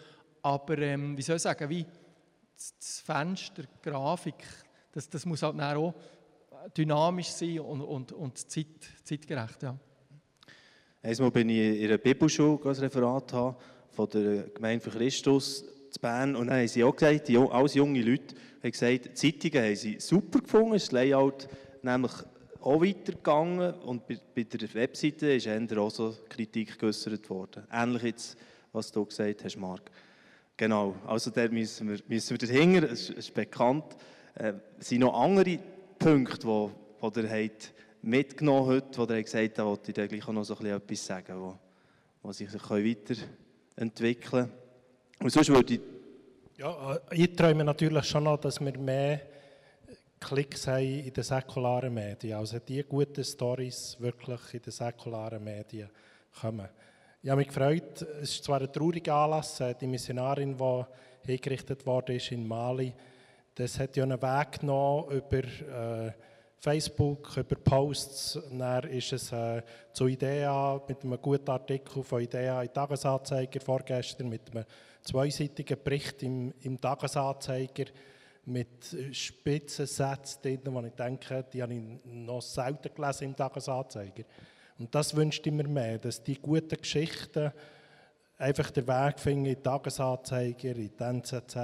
Aber 0.42 0.76
ähm, 0.78 1.16
wie 1.16 1.22
soll 1.22 1.36
ich 1.36 1.42
sagen, 1.42 1.70
wie 1.70 1.86
das 2.54 3.00
Fenster, 3.00 3.62
die 3.62 3.90
Grafik, 3.90 4.44
das, 4.92 5.08
das 5.08 5.24
muss 5.24 5.42
halt 5.42 5.58
auch 5.60 5.94
dynamisch 6.76 7.28
sein 7.28 7.60
und, 7.60 7.80
und, 7.80 8.12
und 8.12 8.38
zeit, 8.38 8.66
zeitgerecht. 9.04 9.62
Ja. 9.62 9.78
Einmal 11.06 11.30
bin 11.32 11.50
ich 11.50 11.82
in 11.82 11.88
einer 11.88 11.98
Bibelschule 11.98 12.58
ein 12.64 12.70
Referat 12.70 13.30
haben, 13.34 13.56
von 13.90 14.08
der 14.08 14.44
Gemeinde 14.44 14.82
für 14.82 14.96
Christus 14.96 15.62
zu 15.90 16.00
Bern 16.00 16.34
und 16.34 16.46
dann 16.46 16.60
haben 16.60 16.66
sie 16.66 16.82
auch 16.82 16.96
gesagt, 16.96 17.28
die, 17.28 17.36
alles 17.36 17.74
junge 17.74 18.00
Leute, 18.00 18.34
haben 18.62 18.70
gesagt, 18.70 19.04
die 19.04 19.12
Zeitungen 19.12 19.66
haben 19.66 19.76
sie 19.76 19.96
super 20.00 20.40
gefunden, 20.40 20.72
das 20.72 20.92
Layout 20.92 21.46
nämlich 21.82 22.10
auch 22.62 22.80
weitergegangen 22.80 23.74
und 23.80 24.06
bei, 24.06 24.18
bei 24.34 24.44
der 24.44 24.72
Webseite 24.72 25.32
ist 25.34 25.44
eher 25.44 25.78
auch 25.78 25.90
so 25.90 26.16
Kritik 26.26 26.78
geäußert 26.78 27.28
worden. 27.28 27.64
Ähnlich 27.70 28.02
jetzt, 28.04 28.38
was 28.72 28.90
du 28.90 29.04
gesagt 29.04 29.44
hast, 29.44 29.58
Marc. 29.58 29.82
Genau, 30.56 30.94
also 31.06 31.30
da 31.30 31.46
müssen 31.48 31.90
wir, 31.90 31.98
müssen 32.08 32.40
wir 32.40 32.48
dahinter, 32.48 32.90
es 32.90 33.10
ist 33.10 33.34
bekannt, 33.34 33.94
äh, 34.36 34.54
sind 34.78 35.00
noch 35.00 35.20
andere 35.22 35.58
Punkte, 35.98 36.46
die, 37.02 37.10
die 37.10 37.20
ihr 37.20 37.30
habt 37.30 37.74
mitgenommen 38.04 38.66
heute, 38.66 38.98
wo 38.98 39.04
ihr 39.12 39.22
gesagt 39.22 39.44
habt, 39.44 39.58
da 39.58 39.64
wollte 39.64 39.90
ich 39.90 39.94
dir 39.94 40.08
gleich 40.08 40.26
noch 40.26 40.44
so 40.44 40.54
etwas 40.54 41.06
sagen, 41.06 41.40
wo, 41.40 41.58
wo 42.22 42.32
sich 42.32 42.52
weiterentwickeln 42.52 44.20
können. 44.20 44.52
Und 45.20 45.30
sonst 45.30 45.48
würde 45.48 45.74
ich... 45.74 45.80
Ja, 46.58 46.94
äh, 46.94 46.98
ich 47.10 47.34
träume 47.34 47.64
natürlich 47.64 48.04
schon 48.04 48.24
noch, 48.24 48.38
dass 48.38 48.60
wir 48.60 48.78
mehr 48.78 49.20
Klicks 50.20 50.66
haben 50.66 50.84
in 50.84 51.12
den 51.12 51.24
säkularen 51.24 51.92
Medien. 51.92 52.38
Also 52.38 52.58
die 52.58 52.82
guten 52.82 53.24
Stories 53.24 53.96
wirklich 53.98 54.40
in 54.54 54.62
den 54.62 54.72
säkularen 54.72 55.42
Medien 55.42 55.88
kommen. 56.40 56.68
Ich 57.22 57.30
habe 57.30 57.38
mich 57.38 57.48
gefreut, 57.48 58.02
es 58.20 58.34
ist 58.34 58.44
zwar 58.44 58.60
ein 58.60 58.72
trauriger 58.72 59.14
Anlass, 59.14 59.60
äh, 59.60 59.74
die 59.74 59.86
Missionarin, 59.86 60.56
die 60.56 60.84
hingerichtet 61.26 61.86
worden 61.86 62.16
ist 62.16 62.30
in 62.32 62.46
Mali, 62.46 62.92
das 63.54 63.78
hat 63.78 63.96
ja 63.96 64.02
einen 64.02 64.20
Weg 64.20 64.60
genommen 64.60 65.10
über 65.10 65.38
äh, 65.38 66.12
Facebook, 66.64 67.36
über 67.36 67.56
Posts. 67.56 68.38
Dann 68.50 68.84
ist 68.84 69.12
es 69.12 69.30
äh, 69.32 69.60
zu 69.92 70.06
IDEA 70.06 70.80
mit 70.88 71.04
einem 71.04 71.20
guten 71.20 71.50
Artikel 71.50 72.02
von 72.02 72.22
IDEA 72.22 72.62
im 72.62 72.72
Tagesanzeiger 72.72 73.60
vorgestern, 73.60 74.30
mit 74.30 74.50
einem 74.50 74.64
zweiseitigen 75.02 75.76
Bericht 75.84 76.22
im, 76.22 76.54
im 76.62 76.80
Tagesanzeiger 76.80 77.84
mit 78.46 78.96
spitzen 79.12 79.86
Sätzen 79.86 80.40
drin, 80.42 80.60
wo 80.64 80.80
ich 80.80 80.92
denke, 80.92 81.44
die 81.52 81.62
habe 81.62 81.74
ich 81.74 81.82
noch 82.04 82.40
selten 82.40 82.94
gelesen 82.94 83.24
im 83.24 83.36
Tagesanzeiger. 83.36 84.24
Und 84.78 84.94
das 84.94 85.14
wünscht 85.14 85.46
immer 85.46 85.68
mehr, 85.68 85.98
dass 85.98 86.22
die 86.22 86.40
guten 86.40 86.80
Geschichten 86.80 87.52
einfach 88.38 88.70
den 88.70 88.88
Weg 88.88 89.20
finden 89.20 89.46
in 89.46 89.62
Tagesanzeiger, 89.62 90.76
in 90.76 90.90
die 90.96 91.04
NZZ, 91.04 91.56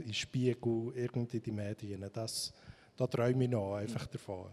in 0.00 0.14
Spiegel, 0.14 0.92
irgendwie 0.94 1.40
die 1.40 1.52
Medien. 1.52 2.08
Das, 2.10 2.54
da 2.96 3.06
träume 3.06 3.44
ich 3.44 3.50
noch 3.50 3.74
einfach 3.74 4.06
davon. 4.06 4.46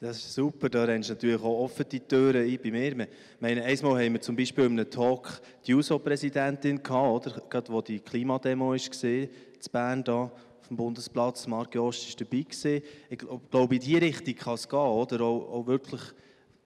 Das 0.00 0.16
ist 0.16 0.34
super, 0.34 0.68
da 0.68 0.84
rennst 0.84 1.08
du 1.08 1.14
natürlich 1.14 1.42
auch 1.42 1.64
offen 1.64 1.84
die 1.90 1.98
Türen 1.98 2.48
ein 2.48 2.58
bei 2.62 2.70
mir. 2.70 2.88
Ich 2.88 3.08
meine, 3.40 3.64
einmal 3.64 4.04
haben 4.04 4.12
wir 4.12 4.20
zum 4.20 4.36
Beispiel 4.36 4.66
in 4.66 4.78
einem 4.78 4.88
Talk 4.88 5.40
die 5.66 5.74
USO-Präsidentin 5.74 6.80
gehabt, 6.80 7.26
oder? 7.26 7.42
Gerade 7.50 7.72
wo 7.72 7.82
die 7.82 7.98
Klimademo 7.98 8.70
war, 8.70 8.76
in 8.76 9.28
Bern 9.72 10.04
da 10.04 10.22
auf 10.22 10.68
dem 10.68 10.76
Bundesplatz. 10.76 11.48
Marc 11.48 11.74
Jost 11.74 12.20
war 12.20 12.26
dabei. 12.26 12.82
Ich 13.10 13.18
glaube, 13.50 13.74
in 13.74 13.80
diese 13.80 14.00
Richtung 14.00 14.34
kann 14.36 14.54
es 14.54 14.68
gehen, 14.68 14.78
oder? 14.78 15.20
Auch, 15.20 15.52
auch 15.52 15.66
wirklich, 15.66 16.02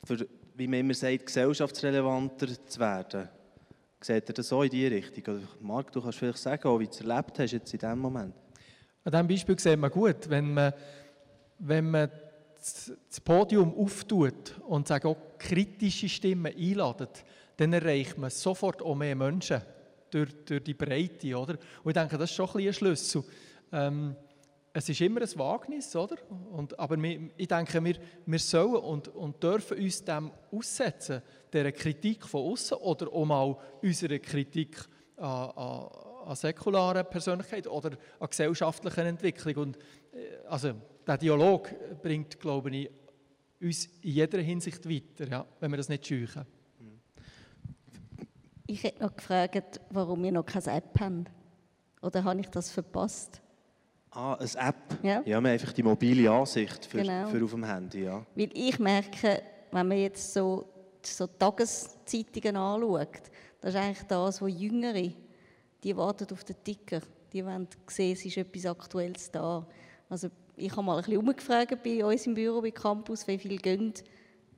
für, 0.05 0.27
wie 0.55 0.67
man 0.67 0.81
immer 0.81 0.95
sagt, 0.95 1.25
gesellschaftsrelevanter 1.25 2.49
zu 2.67 2.81
werden. 2.81 3.31
Seht 3.99 4.29
ihr 4.29 4.35
das 4.35 4.53
auch 4.53 4.65
in 4.65 4.71
diese 4.71 4.91
Richtung? 4.91 5.49
Marc, 5.61 5.91
du 5.91 6.03
kannst 6.03 6.19
vielleicht 6.19 6.39
sagen, 6.39 6.79
wie 6.79 6.85
du 6.85 6.91
es 6.91 7.01
erlebt 7.01 7.39
hast 7.39 7.53
jetzt 7.53 7.73
in 7.73 7.79
diesem 7.79 7.99
Moment. 7.99 8.35
An 9.05 9.13
diesem 9.13 9.29
Beispiel 9.29 9.59
sieht 9.59 9.79
man 9.79 9.91
gut, 9.91 10.29
wenn 10.29 10.55
man, 10.55 10.73
wenn 11.59 11.91
man 11.91 12.11
das 12.57 13.21
Podium 13.25 13.75
auftut 13.77 14.55
und 14.67 14.87
sagt, 14.87 15.05
auch 15.05 15.17
kritische 15.39 16.09
Stimmen 16.09 16.55
einladet, 16.57 17.25
dann 17.57 17.73
erreicht 17.73 18.17
man 18.17 18.31
sofort 18.31 18.81
auch 18.83 18.95
mehr 18.95 19.17
Menschen 19.17 19.61
durch, 20.11 20.31
durch 20.45 20.63
die 20.63 20.75
Breite. 20.75 21.37
Oder? 21.37 21.59
Und 21.83 21.91
ich 21.91 21.95
denke, 21.95 22.17
das 22.17 22.31
ist 22.31 22.37
schon 22.37 22.49
ein, 22.55 22.67
ein 22.67 22.73
Schlüssel. 22.73 23.25
Ähm, 23.73 24.15
es 24.73 24.89
ist 24.89 25.01
immer 25.01 25.21
ein 25.21 25.39
Wagnis, 25.39 25.95
oder? 25.97 26.17
Und, 26.53 26.79
aber 26.79 27.01
wir, 27.03 27.31
ich 27.37 27.49
denke, 27.49 27.85
wir, 27.85 27.97
wir 28.25 28.39
sollen 28.39 28.77
und, 28.77 29.09
und 29.09 29.43
dürfen 29.43 29.79
uns 29.79 30.05
dem 30.05 30.31
aussetzen, 30.51 31.23
dieser 31.53 31.73
Kritik 31.73 32.25
von 32.25 32.53
außen 32.53 32.79
oder 32.79 33.13
auch 33.13 33.25
mal 33.25 33.57
unserer 33.83 34.19
Kritik 34.19 34.79
an, 35.17 35.51
an, 35.51 35.89
an 36.27 36.37
säkularen 36.37 37.07
Persönlichkeit 37.07 37.67
oder 37.67 37.93
an 38.21 38.29
gesellschaftlichen 38.29 39.07
Entwicklung. 39.07 39.57
Und, 39.57 39.77
äh, 40.13 40.47
also, 40.49 40.73
der 41.07 41.19
Dialog 41.19 41.71
bringt, 42.03 42.39
glaube 42.39 42.71
ich, 42.71 42.91
uns 43.61 43.87
in 44.03 44.11
jeder 44.11 44.41
Hinsicht 44.41 44.89
weiter, 44.89 45.29
ja, 45.29 45.47
wenn 45.61 45.71
wir 45.71 45.77
das 45.77 45.89
nicht 45.89 46.07
scheuchen. 46.07 46.45
Ich 48.67 48.83
hätte 48.83 49.03
noch 49.03 49.15
gefragt, 49.15 49.81
warum 49.91 50.23
wir 50.23 50.33
noch 50.33 50.47
keine 50.47 50.77
App 50.77 50.99
haben. 50.99 51.27
Oder 52.01 52.25
habe 52.25 52.41
ich 52.41 52.49
das 52.49 52.71
verpasst? 52.71 53.41
Ah, 54.11 54.35
eine 54.35 54.69
App? 54.69 54.99
Ja. 55.03 55.11
ja, 55.11 55.27
wir 55.27 55.37
haben 55.37 55.47
einfach 55.47 55.73
die 55.73 55.83
mobile 55.83 56.31
Ansicht 56.31 56.87
für, 56.87 56.99
genau. 56.99 57.29
für 57.29 57.45
auf 57.45 57.51
dem 57.51 57.65
Handy, 57.65 58.05
ja. 58.05 58.25
Weil 58.35 58.51
ich 58.53 58.79
merke, 58.79 59.43
wenn 59.71 59.89
man 59.89 59.99
jetzt 59.99 60.35
so, 60.35 60.69
so 61.03 61.27
Tageszeitungen 61.27 62.57
anschaut, 62.57 63.23
das 63.61 63.75
ist 63.75 63.81
eigentlich 63.81 64.03
das, 64.09 64.43
was 64.43 64.61
Jüngere, 64.61 65.13
die 65.83 65.97
warten 65.97 66.27
auf 66.33 66.45
den 66.45 66.57
Ticker. 66.63 67.01
Die 67.33 67.45
wollen 67.45 67.67
sehen, 67.87 68.13
es 68.13 68.25
ist 68.25 68.37
etwas 68.37 68.67
Aktuelles 68.67 69.31
da. 69.31 69.67
Also 70.09 70.29
ich 70.57 70.71
habe 70.71 70.83
mal 70.83 70.99
ein 70.99 71.05
bisschen 71.05 71.19
umgefragt 71.19 71.83
bei 71.83 72.05
uns 72.05 72.27
im 72.27 72.35
Büro, 72.35 72.61
bei 72.61 72.71
Campus, 72.71 73.27
wie 73.27 73.39
viele 73.39 73.57
gehen 73.57 73.93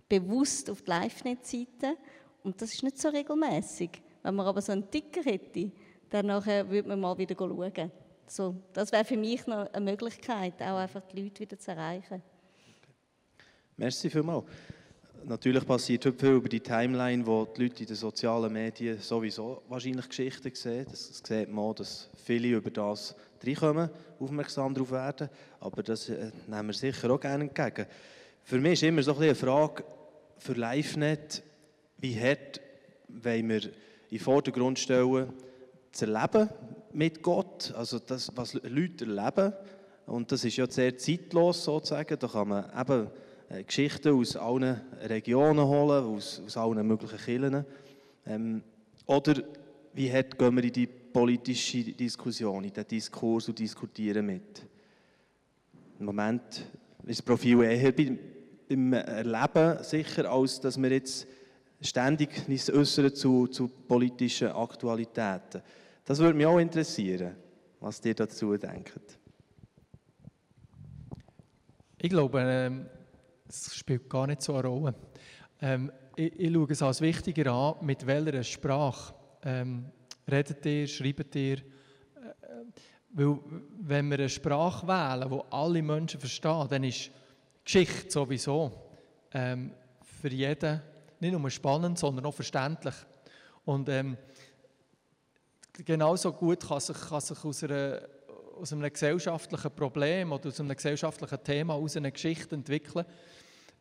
bewusst 0.08 0.68
auf 0.68 0.82
die 0.82 0.90
Live-Net-Seite. 0.90 1.96
Und 2.42 2.60
das 2.60 2.74
ist 2.74 2.82
nicht 2.82 2.98
so 2.98 3.08
regelmäßig. 3.08 3.90
Wenn 4.22 4.34
man 4.34 4.46
aber 4.46 4.60
so 4.60 4.72
einen 4.72 4.90
Ticker 4.90 5.22
hätte, 5.22 5.70
dann 6.10 6.28
würde 6.28 6.88
man 6.88 7.00
mal 7.00 7.16
wieder 7.16 7.34
schauen. 7.38 7.90
So, 8.26 8.56
das 8.72 8.90
wäre 8.90 9.04
für 9.04 9.16
mich 9.16 9.46
noch 9.46 9.72
eine 9.72 9.84
Möglichkeit, 9.84 10.54
auch 10.62 10.78
einfach 10.78 11.02
die 11.02 11.22
Leute 11.22 11.40
wieder 11.40 11.58
zu 11.58 11.70
erreichen. 11.70 12.22
Merci 13.76 14.08
vielmals. 14.08 14.44
Natürlich 15.26 15.66
passiert 15.66 16.04
heute 16.04 16.18
viel 16.18 16.34
über 16.34 16.50
die 16.50 16.60
Timeline, 16.60 17.26
wo 17.26 17.46
die 17.46 17.62
Leute 17.62 17.80
in 17.80 17.86
den 17.86 17.96
sozialen 17.96 18.52
Medien 18.52 18.98
sowieso 18.98 19.62
wahrscheinlich 19.70 20.06
Geschichten 20.06 20.54
sehen. 20.54 20.86
Das 20.90 21.22
sieht 21.24 21.48
man 21.48 21.64
auch, 21.64 21.74
dass 21.74 22.10
viele 22.24 22.48
über 22.48 22.70
das 22.70 23.14
reinkommen, 23.42 23.88
aufmerksam 24.20 24.74
darauf 24.74 24.90
werden. 24.90 25.30
Aber 25.60 25.82
das 25.82 26.10
äh, 26.10 26.30
nehmen 26.46 26.66
wir 26.66 26.74
sicher 26.74 27.10
auch 27.10 27.18
gerne 27.18 27.44
entgegen. 27.44 27.86
Für 28.42 28.58
mich 28.60 28.74
ist 28.74 28.82
immer 28.82 29.02
so 29.02 29.14
ein 29.14 29.22
eine 29.22 29.34
Frage 29.34 29.84
für 30.36 30.52
LiveNet, 30.52 31.42
wie 31.98 32.20
hart 32.20 32.60
wollen 33.08 33.48
wir 33.48 33.62
in 33.64 33.70
den 34.10 34.18
Vordergrund 34.18 34.78
stellen, 34.78 35.32
zu 35.90 36.04
erleben 36.04 36.50
mit 36.92 37.22
Gott, 37.22 37.72
also 37.74 37.98
das, 37.98 38.30
was 38.36 38.52
Leute 38.52 39.06
erleben. 39.06 39.54
Und 40.04 40.30
das 40.30 40.44
ist 40.44 40.58
ja 40.58 40.70
sehr 40.70 40.98
zeitlos 40.98 41.64
sozusagen. 41.64 42.18
Da 42.18 42.28
kann 42.28 42.48
man 42.48 42.64
eben 42.78 43.10
Geschichten 43.62 44.18
aus 44.18 44.36
allen 44.36 44.80
Regionen 45.02 45.64
holen, 45.64 46.04
aus, 46.04 46.42
aus 46.44 46.56
allen 46.56 46.86
möglichen 46.86 47.18
Kirchen. 47.18 47.64
Ähm, 48.26 48.62
oder 49.06 49.34
wie 49.92 50.12
hart 50.12 50.38
gehen 50.38 50.56
wir 50.56 50.64
in 50.64 50.72
die 50.72 50.86
politische 50.86 51.84
Diskussion, 51.84 52.64
in 52.64 52.72
den 52.72 52.86
Diskurs 52.86 53.48
und 53.48 53.58
diskutieren 53.58 54.26
mit? 54.26 54.66
Im 55.98 56.06
Moment 56.06 56.64
ist 57.06 57.20
das 57.20 57.22
Profil 57.22 57.62
eher 57.62 57.92
beim 57.92 58.92
Erleben 58.92 59.82
sicher, 59.84 60.30
als 60.30 60.60
dass 60.60 60.80
wir 60.80 60.90
jetzt 60.90 61.26
ständig 61.80 62.48
uns 62.48 62.70
äußern 62.70 63.14
zu, 63.14 63.46
zu 63.46 63.68
politischen 63.68 64.48
Aktualitäten. 64.48 65.62
Das 66.04 66.18
würde 66.18 66.36
mich 66.36 66.46
auch 66.46 66.58
interessieren, 66.58 67.36
was 67.80 68.04
ihr 68.04 68.14
dazu 68.14 68.56
denkt. 68.56 69.18
Ich 71.98 72.10
glaube, 72.10 72.86
es 73.48 73.74
spielt 73.74 74.08
gar 74.08 74.26
nicht 74.26 74.42
so 74.42 74.54
eine 74.54 74.68
Rolle. 74.68 74.94
Ähm, 75.60 75.92
ich, 76.16 76.38
ich, 76.38 76.52
schaue 76.52 76.70
es 76.70 76.82
als 76.82 77.00
wichtiger 77.00 77.52
an, 77.52 77.84
mit 77.84 78.06
welcher 78.06 78.42
Sprache 78.42 79.14
ähm, 79.42 79.86
redet 80.30 80.64
ihr, 80.66 80.86
schreibt 80.86 81.34
ihr. 81.34 81.58
Äh, 81.58 81.62
weil, 83.10 83.38
wenn 83.80 84.08
wir 84.08 84.18
eine 84.18 84.28
Sprache 84.28 84.86
wählen, 84.86 85.30
die 85.30 85.40
alle 85.50 85.82
Menschen 85.82 86.20
verstehen, 86.20 86.66
dann 86.68 86.84
ist 86.84 87.10
Geschichte 87.64 88.10
sowieso 88.10 88.72
ähm, 89.32 89.72
für 90.02 90.28
jeden 90.28 90.80
nicht 91.20 91.38
nur 91.38 91.50
spannend, 91.50 91.98
sondern 91.98 92.26
auch 92.26 92.34
verständlich. 92.34 92.94
Und 93.64 93.88
ähm, 93.88 94.16
genauso 95.84 96.32
gut 96.32 96.66
kann 96.66 96.80
sich, 96.80 97.00
kann 97.08 97.20
sich 97.20 97.44
aus, 97.44 97.64
einer, 97.64 98.02
aus 98.60 98.72
einem 98.72 98.92
gesellschaftlichen 98.92 99.70
Problem 99.70 100.32
oder 100.32 100.48
aus 100.48 100.60
einem 100.60 100.74
gesellschaftlichen 100.74 101.42
Thema 101.42 101.74
aus 101.74 101.96
einer 101.96 102.10
Geschichte 102.10 102.54
entwickeln. 102.54 103.04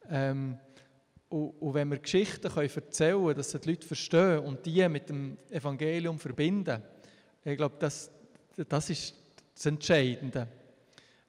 Ähm, 0.09 0.57
und, 1.29 1.49
und, 1.61 1.73
wenn 1.73 1.89
wir 1.89 1.97
Geschichten 1.97 2.51
können 2.51 2.69
erzählen 2.69 3.21
können, 3.21 3.35
dass 3.35 3.51
die 3.51 3.69
Leute 3.69 3.87
verstehen 3.87 4.39
und 4.39 4.65
die 4.65 4.87
mit 4.89 5.09
dem 5.09 5.37
Evangelium 5.49 6.19
verbinden, 6.19 6.81
ich 7.43 7.57
glaube, 7.57 7.75
das, 7.79 8.11
das 8.55 8.89
ist 8.89 9.15
das 9.53 9.65
Entscheidende. 9.65 10.47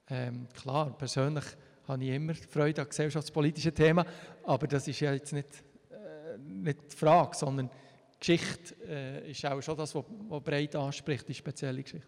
Ähm, 0.09 0.47
klar, 0.53 0.97
persönlich 0.97 1.45
habe 1.89 2.05
ich 2.05 2.11
immer 2.11 2.35
Freude 2.35 2.83
an 2.83 2.89
gesellschaftspolitischen 2.89 3.75
Themen, 3.75 4.05
aber 4.45 4.67
das 4.67 4.87
ist 4.89 5.01
ja 5.01 5.13
jetzt 5.13 5.33
nicht, 5.33 5.49
äh, 5.91 6.39
nicht 6.39 6.93
die 6.93 6.97
Frage, 6.97 7.37
sondern 7.37 7.71
Geschichte 8.19 8.75
äh, 8.87 9.31
ist 9.31 9.45
auch 9.45 9.61
schon 9.61 9.77
das, 9.77 9.95
was 9.95 10.43
breit 10.43 10.77
anspricht, 10.77 11.29
die 11.29 11.35
spezielle 11.35 11.83
Geschichte. 11.83 12.07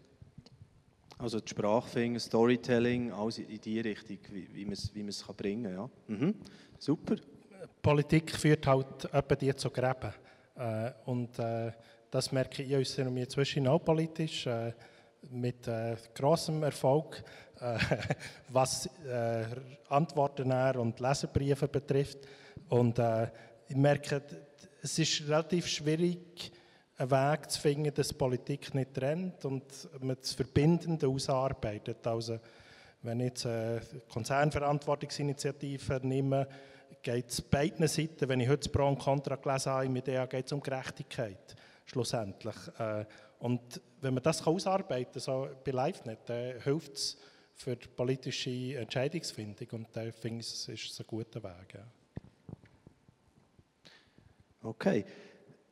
Also 1.19 1.39
die 1.39 1.49
Sprachfinger, 1.49 2.19
Storytelling, 2.19 3.11
alles 3.11 3.39
in 3.39 3.59
die 3.59 3.79
Richtung, 3.79 4.19
wie, 4.31 4.47
wie 4.53 4.65
man 4.65 4.73
es 4.73 4.93
wie 4.93 5.33
bringen 5.33 5.63
kann. 5.63 5.73
Ja. 5.73 5.89
Mhm. 6.07 6.35
Super. 6.77 7.15
Politik 7.81 8.35
führt 8.35 8.67
halt 8.67 9.05
etwa 9.11 9.35
die 9.35 9.55
zu 9.55 9.69
Gräben. 9.71 10.13
Äh, 10.55 10.91
und 11.05 11.39
äh, 11.39 11.71
das 12.11 12.31
merke 12.31 12.61
ich 12.61 12.71
in 12.71 12.77
unserer 12.77 13.07
inzwischen 13.07 13.67
auch 13.67 13.79
politisch, 13.79 14.45
äh, 14.45 14.73
mit 15.31 15.67
äh, 15.67 15.95
großem 16.13 16.63
Erfolg, 16.63 17.23
äh, 17.59 17.77
was 18.49 18.87
äh, 19.05 19.45
Antworten 19.89 20.51
und 20.77 20.99
Leserbriefe 20.99 21.67
betrifft. 21.67 22.19
Und 22.69 22.99
ich 23.69 23.75
merke, 23.77 24.21
es 24.81 24.99
ist 24.99 25.21
relativ 25.29 25.67
schwierig, 25.67 26.51
einen 26.97 27.11
Weg 27.11 27.51
zu 27.51 27.61
finden, 27.61 27.93
dass 27.93 28.13
Politik 28.13 28.73
nicht 28.73 28.93
trennt 28.93 29.45
und 29.45 29.63
man 30.01 30.17
das 30.19 30.33
Verbindende 30.33 31.07
ausarbeitet. 31.07 32.05
Also, 32.07 32.39
wenn 33.03 33.19
ich 33.19 33.27
jetzt 33.27 33.45
eine 33.45 33.81
Konzernverantwortungsinitiative 34.09 35.99
nehme, 36.03 36.47
geht 37.01 37.29
es 37.29 37.41
beiden 37.41 37.87
Seiten, 37.87 38.27
wenn 38.27 38.39
ich 38.39 38.49
heute 38.49 38.59
das 38.59 38.69
Pro 38.69 38.87
und 38.87 38.97
Contra 38.97 39.35
gelesen 39.35 39.71
habe, 39.71 39.89
mit 39.89 40.07
der 40.07 40.25
geht 40.27 40.47
es 40.47 40.51
um 40.51 40.61
Gerechtigkeit, 40.61 41.55
schlussendlich. 41.85 42.55
Äh, 42.79 43.05
und 43.39 43.79
wenn 44.01 44.15
man 44.15 44.23
das 44.23 44.45
ausarbeiten 44.45 45.13
kann, 45.13 45.21
so 45.21 45.47
bei 45.63 45.71
LiveNet, 45.71 46.19
dann 46.25 46.59
hilft 46.61 46.93
es 46.93 47.17
für 47.53 47.75
die 47.75 47.87
politische 47.87 48.77
Entscheidungsfindung 48.77 49.67
und 49.71 49.87
da 49.93 50.11
finde 50.11 50.41
ich, 50.41 50.47
es 50.47 50.67
ist 50.67 50.99
ein 50.99 51.07
guter 51.07 51.43
Weg. 51.43 51.75
Ja. 51.75 51.87
Okay. 54.63 55.05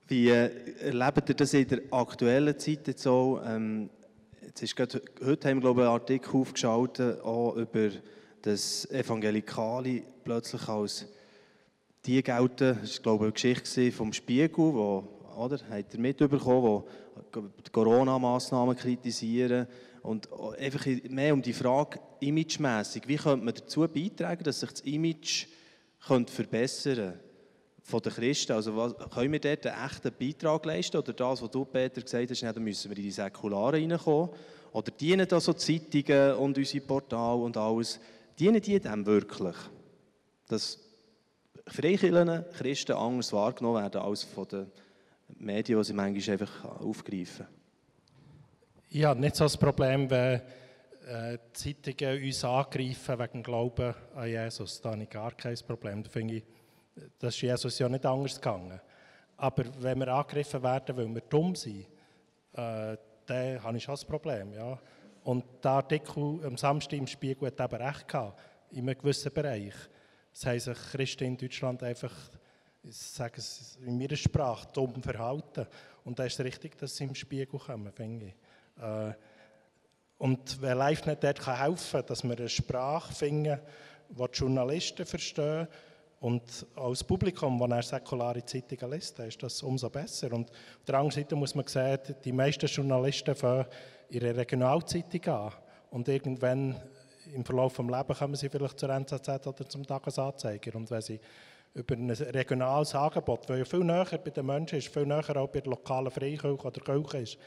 Wie 0.08 0.30
äh, 0.30 0.52
erlebt 0.82 1.30
ihr 1.30 1.36
das 1.36 1.56
in 1.56 1.68
der 1.68 1.82
aktuellen 1.90 2.60
Zeit 2.60 2.88
jetzt 2.88 3.02
so? 3.02 3.42
Ähm, 3.44 3.90
jetzt 4.46 4.62
ist 4.62 4.76
gerade, 4.76 5.02
heute 5.26 5.50
haben 5.50 5.58
wir 5.58 5.62
glaube 5.62 5.82
ich, 5.82 5.88
einen 5.88 5.96
Artikel 5.96 6.36
aufgeschaltet 6.36 7.22
auch 7.22 7.56
über 7.56 7.90
das 8.44 8.88
Evangelikale 8.92 10.04
plötzlich 10.24 10.68
als 10.68 11.08
die 12.06 12.22
gelten. 12.22 12.78
Das 12.82 12.98
war 12.98 13.02
glaube 13.02 13.26
ich 13.36 13.46
eine 13.46 13.54
Geschichte 13.62 13.92
vom 13.92 14.14
Spiegel, 14.14 14.56
wo, 14.56 15.08
oder, 15.38 15.58
habt 15.72 15.96
ihr 15.96 16.00
mitbekommen, 16.00 16.84
wo 16.84 16.88
die 17.34 17.72
Corona-Massnahmen 17.72 18.76
kritisieren 18.76 19.66
und 20.04 20.30
einfach 20.60 20.86
mehr 21.10 21.34
um 21.34 21.42
die 21.42 21.54
Frage 21.54 22.00
imagemässig, 22.20 23.08
wie 23.08 23.16
könnte 23.16 23.44
man 23.44 23.56
dazu 23.56 23.88
beitragen, 23.88 24.44
dass 24.44 24.60
sich 24.60 24.70
das 24.70 24.82
Image 24.82 25.48
könnte 26.06 26.32
verbessern 26.32 26.96
könnte? 26.96 27.25
Von 27.86 28.02
den 28.02 28.12
Christen. 28.12 28.54
Also 28.54 28.76
was, 28.76 28.96
können 29.12 29.32
wir 29.32 29.40
dort 29.40 29.68
einen 29.68 29.86
echten 29.86 30.12
Beitrag 30.12 30.66
leisten? 30.66 30.98
Oder 30.98 31.14
das, 31.14 31.42
was 31.42 31.52
du, 31.52 31.66
Peter, 31.66 32.02
gesagt 32.02 32.32
hast, 32.32 32.42
dann 32.42 32.64
müssen 32.64 32.90
wir 32.90 32.98
in 32.98 33.04
die 33.04 33.12
Säkularen 33.12 33.92
reinkommen? 33.92 34.32
Oder 34.72 34.92
dienen 34.92 35.28
da 35.28 35.40
so 35.40 35.54
Zeitungen 35.54 36.34
und 36.34 36.58
unsere 36.58 36.84
Portale 36.84 37.42
und 37.42 37.56
alles, 37.56 38.00
dienen 38.40 38.60
die 38.60 38.80
dem 38.80 39.06
wirklich? 39.06 39.56
Dass 40.48 40.80
Freikirchen, 41.68 42.44
Christen 42.58 42.94
anders 42.94 43.32
wahrgenommen 43.32 43.84
werden 43.84 44.02
als 44.02 44.24
von 44.24 44.48
den 44.48 44.72
Medien, 45.38 45.80
die 45.80 45.86
sie 45.86 45.94
manchmal 45.94 46.34
einfach 46.34 46.66
aufgreifen? 46.82 47.46
Ich 48.90 49.04
habe 49.04 49.20
nicht 49.20 49.36
so 49.36 49.46
das 49.46 49.58
Problem, 49.58 50.10
wenn 50.10 50.42
äh, 51.08 51.38
Zeitungen 51.54 52.24
uns 52.24 52.44
angreifen 52.44 53.20
wegen 53.20 53.44
Glauben 53.44 53.94
an 54.16 54.28
Jesus. 54.28 54.82
Da 54.82 54.92
habe 54.92 55.04
ich 55.04 55.10
gar 55.10 55.32
kein 55.34 55.58
Problem. 55.68 56.02
Da 56.04 56.10
finde 56.10 56.36
ich, 56.36 56.44
das 57.20 57.36
ist 57.36 57.42
Jesus 57.42 57.80
ja 57.80 57.90
nicht 57.90 58.06
anders 58.06 58.36
gegangen. 58.36 58.80
Aber 59.38 59.64
wenn 59.80 60.00
wir 60.00 60.08
angegriffen 60.08 60.64
werden, 60.64 60.96
weil 60.96 61.14
wir 61.14 61.22
dumm 61.22 61.56
sind, 61.56 61.88
äh, 62.54 62.98
dann 63.26 63.64
habe 63.64 63.78
ich 63.78 63.84
schon 63.84 63.96
ein 63.96 64.08
Problem. 64.08 64.54
Ja. 64.54 64.80
Und 65.24 65.44
der 65.64 65.72
Artikel 65.72 66.46
am 66.46 66.58
Samstag 66.58 66.98
im 66.98 67.08
Spiegel 67.08 67.48
hat 67.48 67.60
eben 67.60 67.82
recht 67.82 68.08
gehabt, 68.08 68.40
in 68.72 68.88
einem 68.88 68.98
gewissen 68.98 69.34
Bereich. 69.34 69.74
Das 70.32 70.64
sich 70.64 70.78
Christen 70.92 71.26
in 71.26 71.38
Deutschland 71.38 71.82
einfach, 71.84 72.14
ich 72.84 72.96
sage 72.96 73.36
es 73.38 73.78
in 73.86 73.98
meiner 73.98 74.16
Sprache, 74.16 74.68
dumm 74.74 75.02
verhalten. 75.02 75.66
Und 76.04 76.20
da 76.20 76.26
ist 76.26 76.40
es 76.40 76.46
richtig, 76.46 76.78
dass 76.78 76.96
sie 76.96 77.06
im 77.06 77.16
Spiegel 77.16 77.60
kommen, 77.60 77.92
finde 77.92 78.28
ich. 78.28 78.84
Äh, 78.84 79.14
und 80.18 80.62
wer 80.62 80.76
live 80.76 81.06
nicht 81.06 81.24
dort 81.24 81.40
kann 81.40 81.58
helfen 81.58 82.00
kann, 82.00 82.06
dass 82.06 82.24
wir 82.24 82.38
eine 82.38 82.48
Sprache 82.50 83.14
finden, 83.14 83.60
die 84.10 84.16
die 84.16 84.38
Journalisten 84.38 85.06
verstehen, 85.06 85.68
und 86.26 86.66
als 86.76 87.04
Publikum, 87.04 87.60
das 87.60 87.70
er 87.70 88.00
säkulare 88.00 88.44
Zeitungen 88.44 88.94
liest, 88.94 89.20
ist 89.20 89.44
das 89.44 89.62
umso 89.62 89.92
besser. 89.92 90.34
Und 90.34 90.50
auf 90.50 90.86
der 90.88 90.96
anderen 90.96 91.12
Seite 91.12 91.36
muss 91.36 91.54
man 91.54 91.68
sehen, 91.68 92.00
die 92.24 92.32
meisten 92.32 92.66
Journalisten 92.66 93.36
fangen 93.36 93.68
ihre 94.10 94.36
Regionalzeitung 94.36 95.24
an. 95.36 95.52
Und 95.92 96.08
irgendwann 96.08 96.82
im 97.32 97.46
Verlauf 97.46 97.76
des 97.76 97.86
Lebens 97.86 98.18
kommen 98.18 98.34
sie 98.34 98.50
vielleicht 98.50 98.80
zur 98.80 98.90
NZZ 98.90 99.46
oder 99.46 99.70
zum 99.70 99.86
Tagesanzeiger. 99.86 100.74
Und 100.74 100.90
wenn 100.90 101.02
sie 101.04 101.20
über 101.76 101.94
ein 101.94 102.10
regionales 102.10 102.96
Angebot, 102.96 103.48
das 103.48 103.60
ja 103.60 103.66
viel 103.66 103.84
näher 103.84 104.18
bei 104.18 104.32
den 104.32 104.48
Menschen 104.48 104.80
ist, 104.80 104.92
viel 104.92 105.06
näher 105.06 105.38
auch 105.38 105.50
bei 105.50 105.62
der 105.62 105.70
lokalen 105.70 106.10
Freikirche 106.10 106.66
oder 106.66 106.82
Kirche 106.82 107.18
ist, 107.20 107.38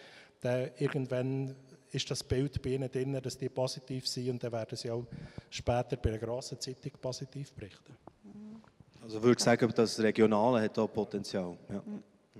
dann 0.40 0.70
irgendwann 0.78 1.56
ist 1.90 2.08
das 2.12 2.22
Bild 2.22 2.62
bei 2.62 2.70
ihnen 2.70 2.88
drin, 2.88 3.18
dass 3.20 3.36
die 3.36 3.48
positiv 3.48 4.06
sind 4.06 4.30
und 4.30 4.44
dann 4.44 4.52
werden 4.52 4.76
sie 4.76 4.92
auch 4.92 5.04
später 5.50 5.96
bei 5.96 6.10
einer 6.10 6.18
grossen 6.18 6.60
Zeitung 6.60 6.92
positiv 7.00 7.52
berichten. 7.54 7.96
Also 9.08 9.22
würde 9.22 9.38
ich 9.38 9.42
sagen, 9.42 9.72
das 9.74 9.98
Regionale 10.00 10.60
hat 10.60 10.78
auch 10.78 10.86
Potenzial. 10.86 11.56
Ja. 11.70 11.82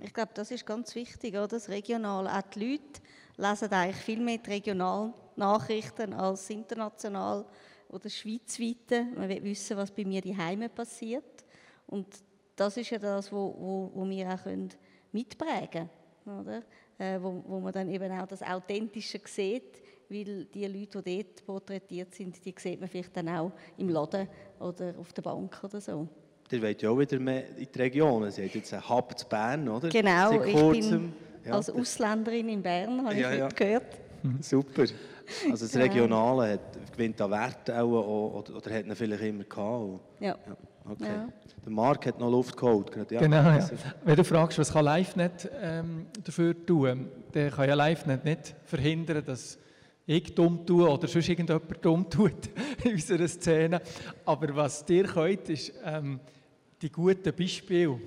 Ich 0.03 0.13
glaube, 0.13 0.33
das 0.35 0.51
ist 0.51 0.67
ganz 0.67 0.95
wichtig, 0.95 1.33
oder? 1.33 1.49
das 1.49 1.71
Regionale. 1.71 2.31
Auch 2.31 2.43
die 2.43 2.73
Leute 2.73 3.01
lesen 3.39 3.73
eigentlich 3.73 3.97
viel 3.97 4.21
mehr 4.21 4.37
die 4.37 4.51
regionalen 4.51 5.15
Nachrichten 5.37 6.13
als 6.13 6.51
international 6.51 7.47
oder 7.89 8.11
schweizweite. 8.11 9.05
Man 9.17 9.31
will 9.31 9.43
wissen, 9.45 9.79
was 9.79 9.91
bei 9.91 10.05
mir 10.05 10.21
die 10.21 10.37
Heime 10.37 10.69
passiert. 10.69 11.43
Und 11.87 12.07
das 12.55 12.77
ist 12.77 12.91
ja 12.91 12.99
das, 12.99 13.33
wo, 13.33 13.57
wo, 13.59 13.91
wo 13.95 14.07
wir 14.07 14.29
auch 14.29 14.43
können 14.43 14.69
mitprägen 15.11 15.89
können. 16.23 16.41
Oder? 16.41 16.63
Äh, 16.99 17.19
wo, 17.19 17.43
wo 17.47 17.61
man 17.61 17.73
dann 17.73 17.89
eben 17.89 18.13
auch 18.13 18.27
das 18.27 18.43
Authentische 18.43 19.23
sieht, 19.25 19.81
weil 20.11 20.45
die 20.45 20.67
Leute, 20.67 21.03
die 21.03 21.23
dort 21.25 21.47
porträtiert 21.47 22.15
sind, 22.15 22.45
die 22.45 22.55
sieht 22.59 22.79
man 22.79 22.91
vielleicht 22.91 23.17
dann 23.17 23.31
auch 23.31 23.53
im 23.79 23.89
Laden 23.89 24.29
oder 24.61 24.95
auf 24.99 25.15
der 25.15 25.23
Bank 25.23 25.65
oder 25.65 25.81
so. 25.81 26.07
Ihr 26.51 26.63
wollt 26.63 26.81
ja 26.81 26.91
auch 26.91 26.99
wieder 26.99 27.19
mehr 27.19 27.45
in 27.57 27.69
die 27.73 27.79
Regionen. 27.79 28.31
Sie 28.31 28.45
hat 28.45 28.55
jetzt 28.55 28.73
einen 28.73 28.89
Hub 28.89 29.19
zu 29.19 29.27
Bern, 29.27 29.69
oder? 29.69 29.89
Genau, 29.89 30.43
ich 30.43 30.55
bin 30.55 31.13
ja, 31.45 31.53
als 31.53 31.71
Ausländerin 31.71 32.49
in 32.49 32.63
Bern, 32.63 33.05
habe 33.05 33.15
ja, 33.15 33.33
ich 33.33 33.39
ja. 33.39 33.49
gehört. 33.49 34.01
Super. 34.41 34.85
Also 35.51 35.67
das 35.67 35.77
Regionale 35.77 36.53
hat, 36.53 36.93
gewinnt 36.93 37.21
an 37.21 37.31
Wert 37.31 37.71
auch, 37.71 38.39
oder, 38.39 38.57
oder 38.57 38.75
hat 38.75 38.87
ihn 38.87 38.97
vielleicht 38.97 39.23
immer 39.23 39.45
gehabt? 39.45 40.01
Ja. 40.21 40.37
ja. 40.47 40.57
Okay. 40.91 41.05
Ja. 41.05 41.29
Der 41.65 41.73
Marc 41.73 42.07
hat 42.07 42.19
noch 42.19 42.31
Luft 42.31 42.57
geholt. 42.57 42.91
Ja, 43.11 43.21
genau, 43.21 43.43
ja. 43.43 43.69
Wenn 44.05 44.17
du 44.17 44.25
fragst, 44.25 44.59
was 44.59 44.73
kann 44.73 44.87
LiveNet 44.87 45.51
ähm, 45.61 46.07
dafür 46.25 46.55
tun, 46.65 47.09
dann 47.33 47.51
kann 47.51 47.69
ja 47.69 47.75
LiveNet 47.75 48.25
nicht 48.25 48.55
verhindern, 48.65 49.23
dass 49.23 49.59
ich 50.07 50.35
dumm 50.35 50.65
tue 50.65 50.89
oder 50.89 51.07
sonst 51.07 51.29
irgendjemand 51.29 51.85
dumm 51.85 52.09
tut 52.09 52.49
in 52.85 52.93
unserer 52.93 53.29
Szene. 53.29 53.83
Aber 54.25 54.57
was 54.57 54.85
dir 54.85 55.05
könnt, 55.05 55.51
ist... 55.51 55.75
Ähm, 55.85 56.21
die 56.81 56.91
guten 56.91 57.35
Beispiele 57.35 57.99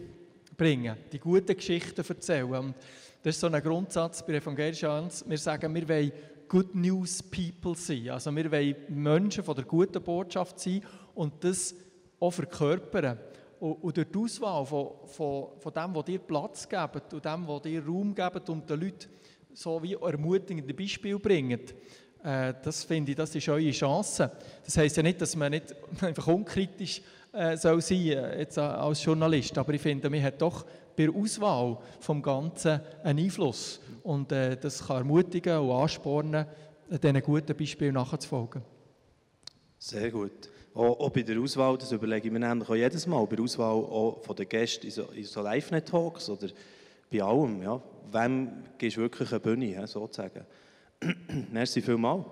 bringen, 0.58 0.96
die 1.12 1.20
guten 1.20 1.56
Geschichten 1.56 2.04
erzählen. 2.08 2.54
Und 2.54 2.76
das 3.24 3.36
ist 3.36 3.42
so 3.42 3.48
ein 3.48 3.62
Grundsatz 3.62 4.26
bei 4.26 4.34
Evangelischen 4.34 4.90
Allianz. 4.90 5.24
Wir 5.28 5.38
sagen, 5.38 5.74
wir 5.76 5.88
wollen 5.88 6.12
Good 6.48 6.76
News 6.76 7.22
People 7.24 7.76
sein. 7.76 8.10
Also 8.10 8.36
wir 8.36 8.52
wollen 8.52 8.76
Menschen 8.90 9.44
von 9.44 9.56
der 9.56 9.66
guten 9.66 10.02
Botschaft 10.02 10.60
sein 10.60 10.82
und 11.16 11.44
das 11.44 11.76
auch 12.20 12.32
verkörpern. 12.32 13.18
Und, 13.60 13.96
durch 13.96 14.08
die 14.08 14.18
Auswahl 14.18 14.66
von, 14.66 14.90
von, 15.06 15.50
von 15.60 15.74
dem, 15.74 15.94
was 15.94 16.06
dir 16.06 16.20
Platz 16.20 16.68
gibt 16.68 17.14
und 17.14 17.24
dem, 17.24 17.48
was 17.48 17.62
dir 17.62 17.86
Raum 17.86 18.16
gibt 18.16 18.50
und 18.50 18.68
den 18.68 18.82
Leuten 18.82 19.08
so 19.54 19.84
wie 19.84 19.94
ermutigende 19.94 20.74
Beispiele 20.74 21.20
bringen, 21.20 21.60
äh, 22.24 22.54
das 22.64 22.84
finde 22.84 23.12
ich, 23.12 23.18
das 23.18 23.34
ist 23.36 23.50
eure 23.50 23.72
Chance. 23.72 24.32
Das 24.64 24.78
heisst 24.78 24.98
ja 24.98 25.04
nicht, 25.04 25.22
dass 25.22 25.36
man 25.36 25.52
nicht 25.52 25.76
einfach 26.02 26.28
unkritisch 26.28 27.02
äh, 27.34 27.58
soll 27.58 27.82
sein 27.82 27.98
äh, 27.98 28.40
jetzt 28.40 28.58
äh, 28.58 28.62
als 28.62 29.04
Journalist. 29.04 29.58
Aber 29.58 29.74
ich 29.74 29.82
finde, 29.82 30.10
man 30.10 30.22
hat 30.22 30.42
doch 30.42 30.66
bei 30.96 31.06
der 31.06 31.16
Auswahl 31.16 31.78
vom 32.00 32.22
Ganzen 32.22 32.82
einen 33.04 33.20
Einfluss. 33.20 33.80
Und 34.04 34.32
äh, 34.32 34.58
das 34.58 34.86
kann 34.86 34.98
ermutigen 34.98 35.58
und 35.60 35.72
anspornen, 35.72 36.46
diesen 36.90 37.22
guten 37.22 37.56
Beispielen 37.56 37.94
nachzufolgen. 37.94 38.62
Sehr 39.80 40.12
gut. 40.12 40.50
Auch, 40.74 41.00
auch, 41.00 41.10
bei 41.10 41.22
der 41.22 41.40
Auswahl, 41.40 41.78
das 41.78 41.92
überlege 41.92 42.28
ich 42.28 42.32
mir 42.34 42.40
nämlich 42.40 42.70
auch 42.70 42.76
jedes 42.76 43.06
Mal, 43.08 43.26
bei 43.26 43.36
der 43.36 43.44
Auswahl 43.44 43.76
auch 43.76 44.22
von 44.22 44.36
den 44.36 44.48
Gästen 44.48 44.86
in 44.86 44.92
so, 44.92 45.08
so 45.24 45.42
Live-Net-Talks 45.42 46.30
oder 46.30 46.48
bei 47.12 47.22
allem. 47.22 47.62
Ja. 47.62 47.82
Wem 48.12 48.64
gibst 48.78 48.98
du 48.98 49.02
wirklich 49.02 49.32
eine 49.32 49.40
Bühne, 49.40 49.88
sozusagen? 49.88 50.46
Merci 51.52 51.82
vielmals, 51.82 52.26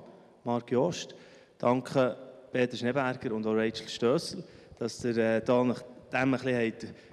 Marc 0.43 0.71
Jost. 0.71 1.15
Danke 1.57 2.15
Peter 2.51 2.77
Schneeberger 2.77 3.33
und 3.33 3.45
auch 3.45 3.55
Rachel 3.55 3.87
Stössel 3.87 4.43
dass 4.79 5.03
ihr 5.03 5.17
äh, 5.17 5.41
da 5.43 5.63
nach 5.63 5.83
dem 6.11 6.33
ein 6.33 6.39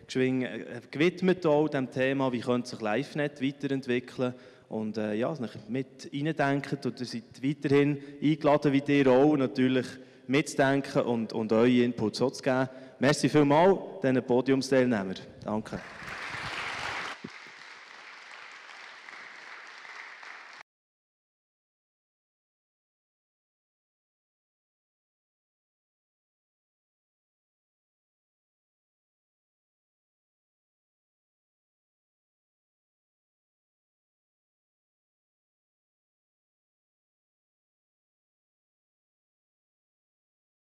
bisschen 0.06 0.42
äh, 0.42 0.80
gewidmet 0.90 1.44
auch 1.44 1.68
dem 1.68 1.90
Thema, 1.90 2.32
wie 2.32 2.40
könnte 2.40 2.68
sich 2.68 2.80
LiveNet 2.80 3.42
weiterentwickeln 3.42 4.34
und 4.68 4.96
äh, 4.96 5.14
ja, 5.14 5.34
mit 5.68 6.10
reindenken 6.12 6.78
und 6.84 7.00
ihr 7.00 7.06
seid 7.06 7.42
weiterhin 7.42 7.98
eingeladen, 8.22 8.72
wie 8.72 8.92
ihr 8.92 9.08
auch, 9.08 9.36
natürlich 9.36 9.86
mitzudenken 10.28 11.02
und, 11.02 11.32
und 11.32 11.52
eure 11.52 11.82
Inputs 11.82 12.18
so 12.18 12.30
zu 12.30 12.42
geben. 12.42 12.68
Merci 12.98 13.28
vielmals 13.28 13.78
diesen 14.02 14.22
Podiumsteilnehmern. 14.22 15.16
Danke. 15.44 15.80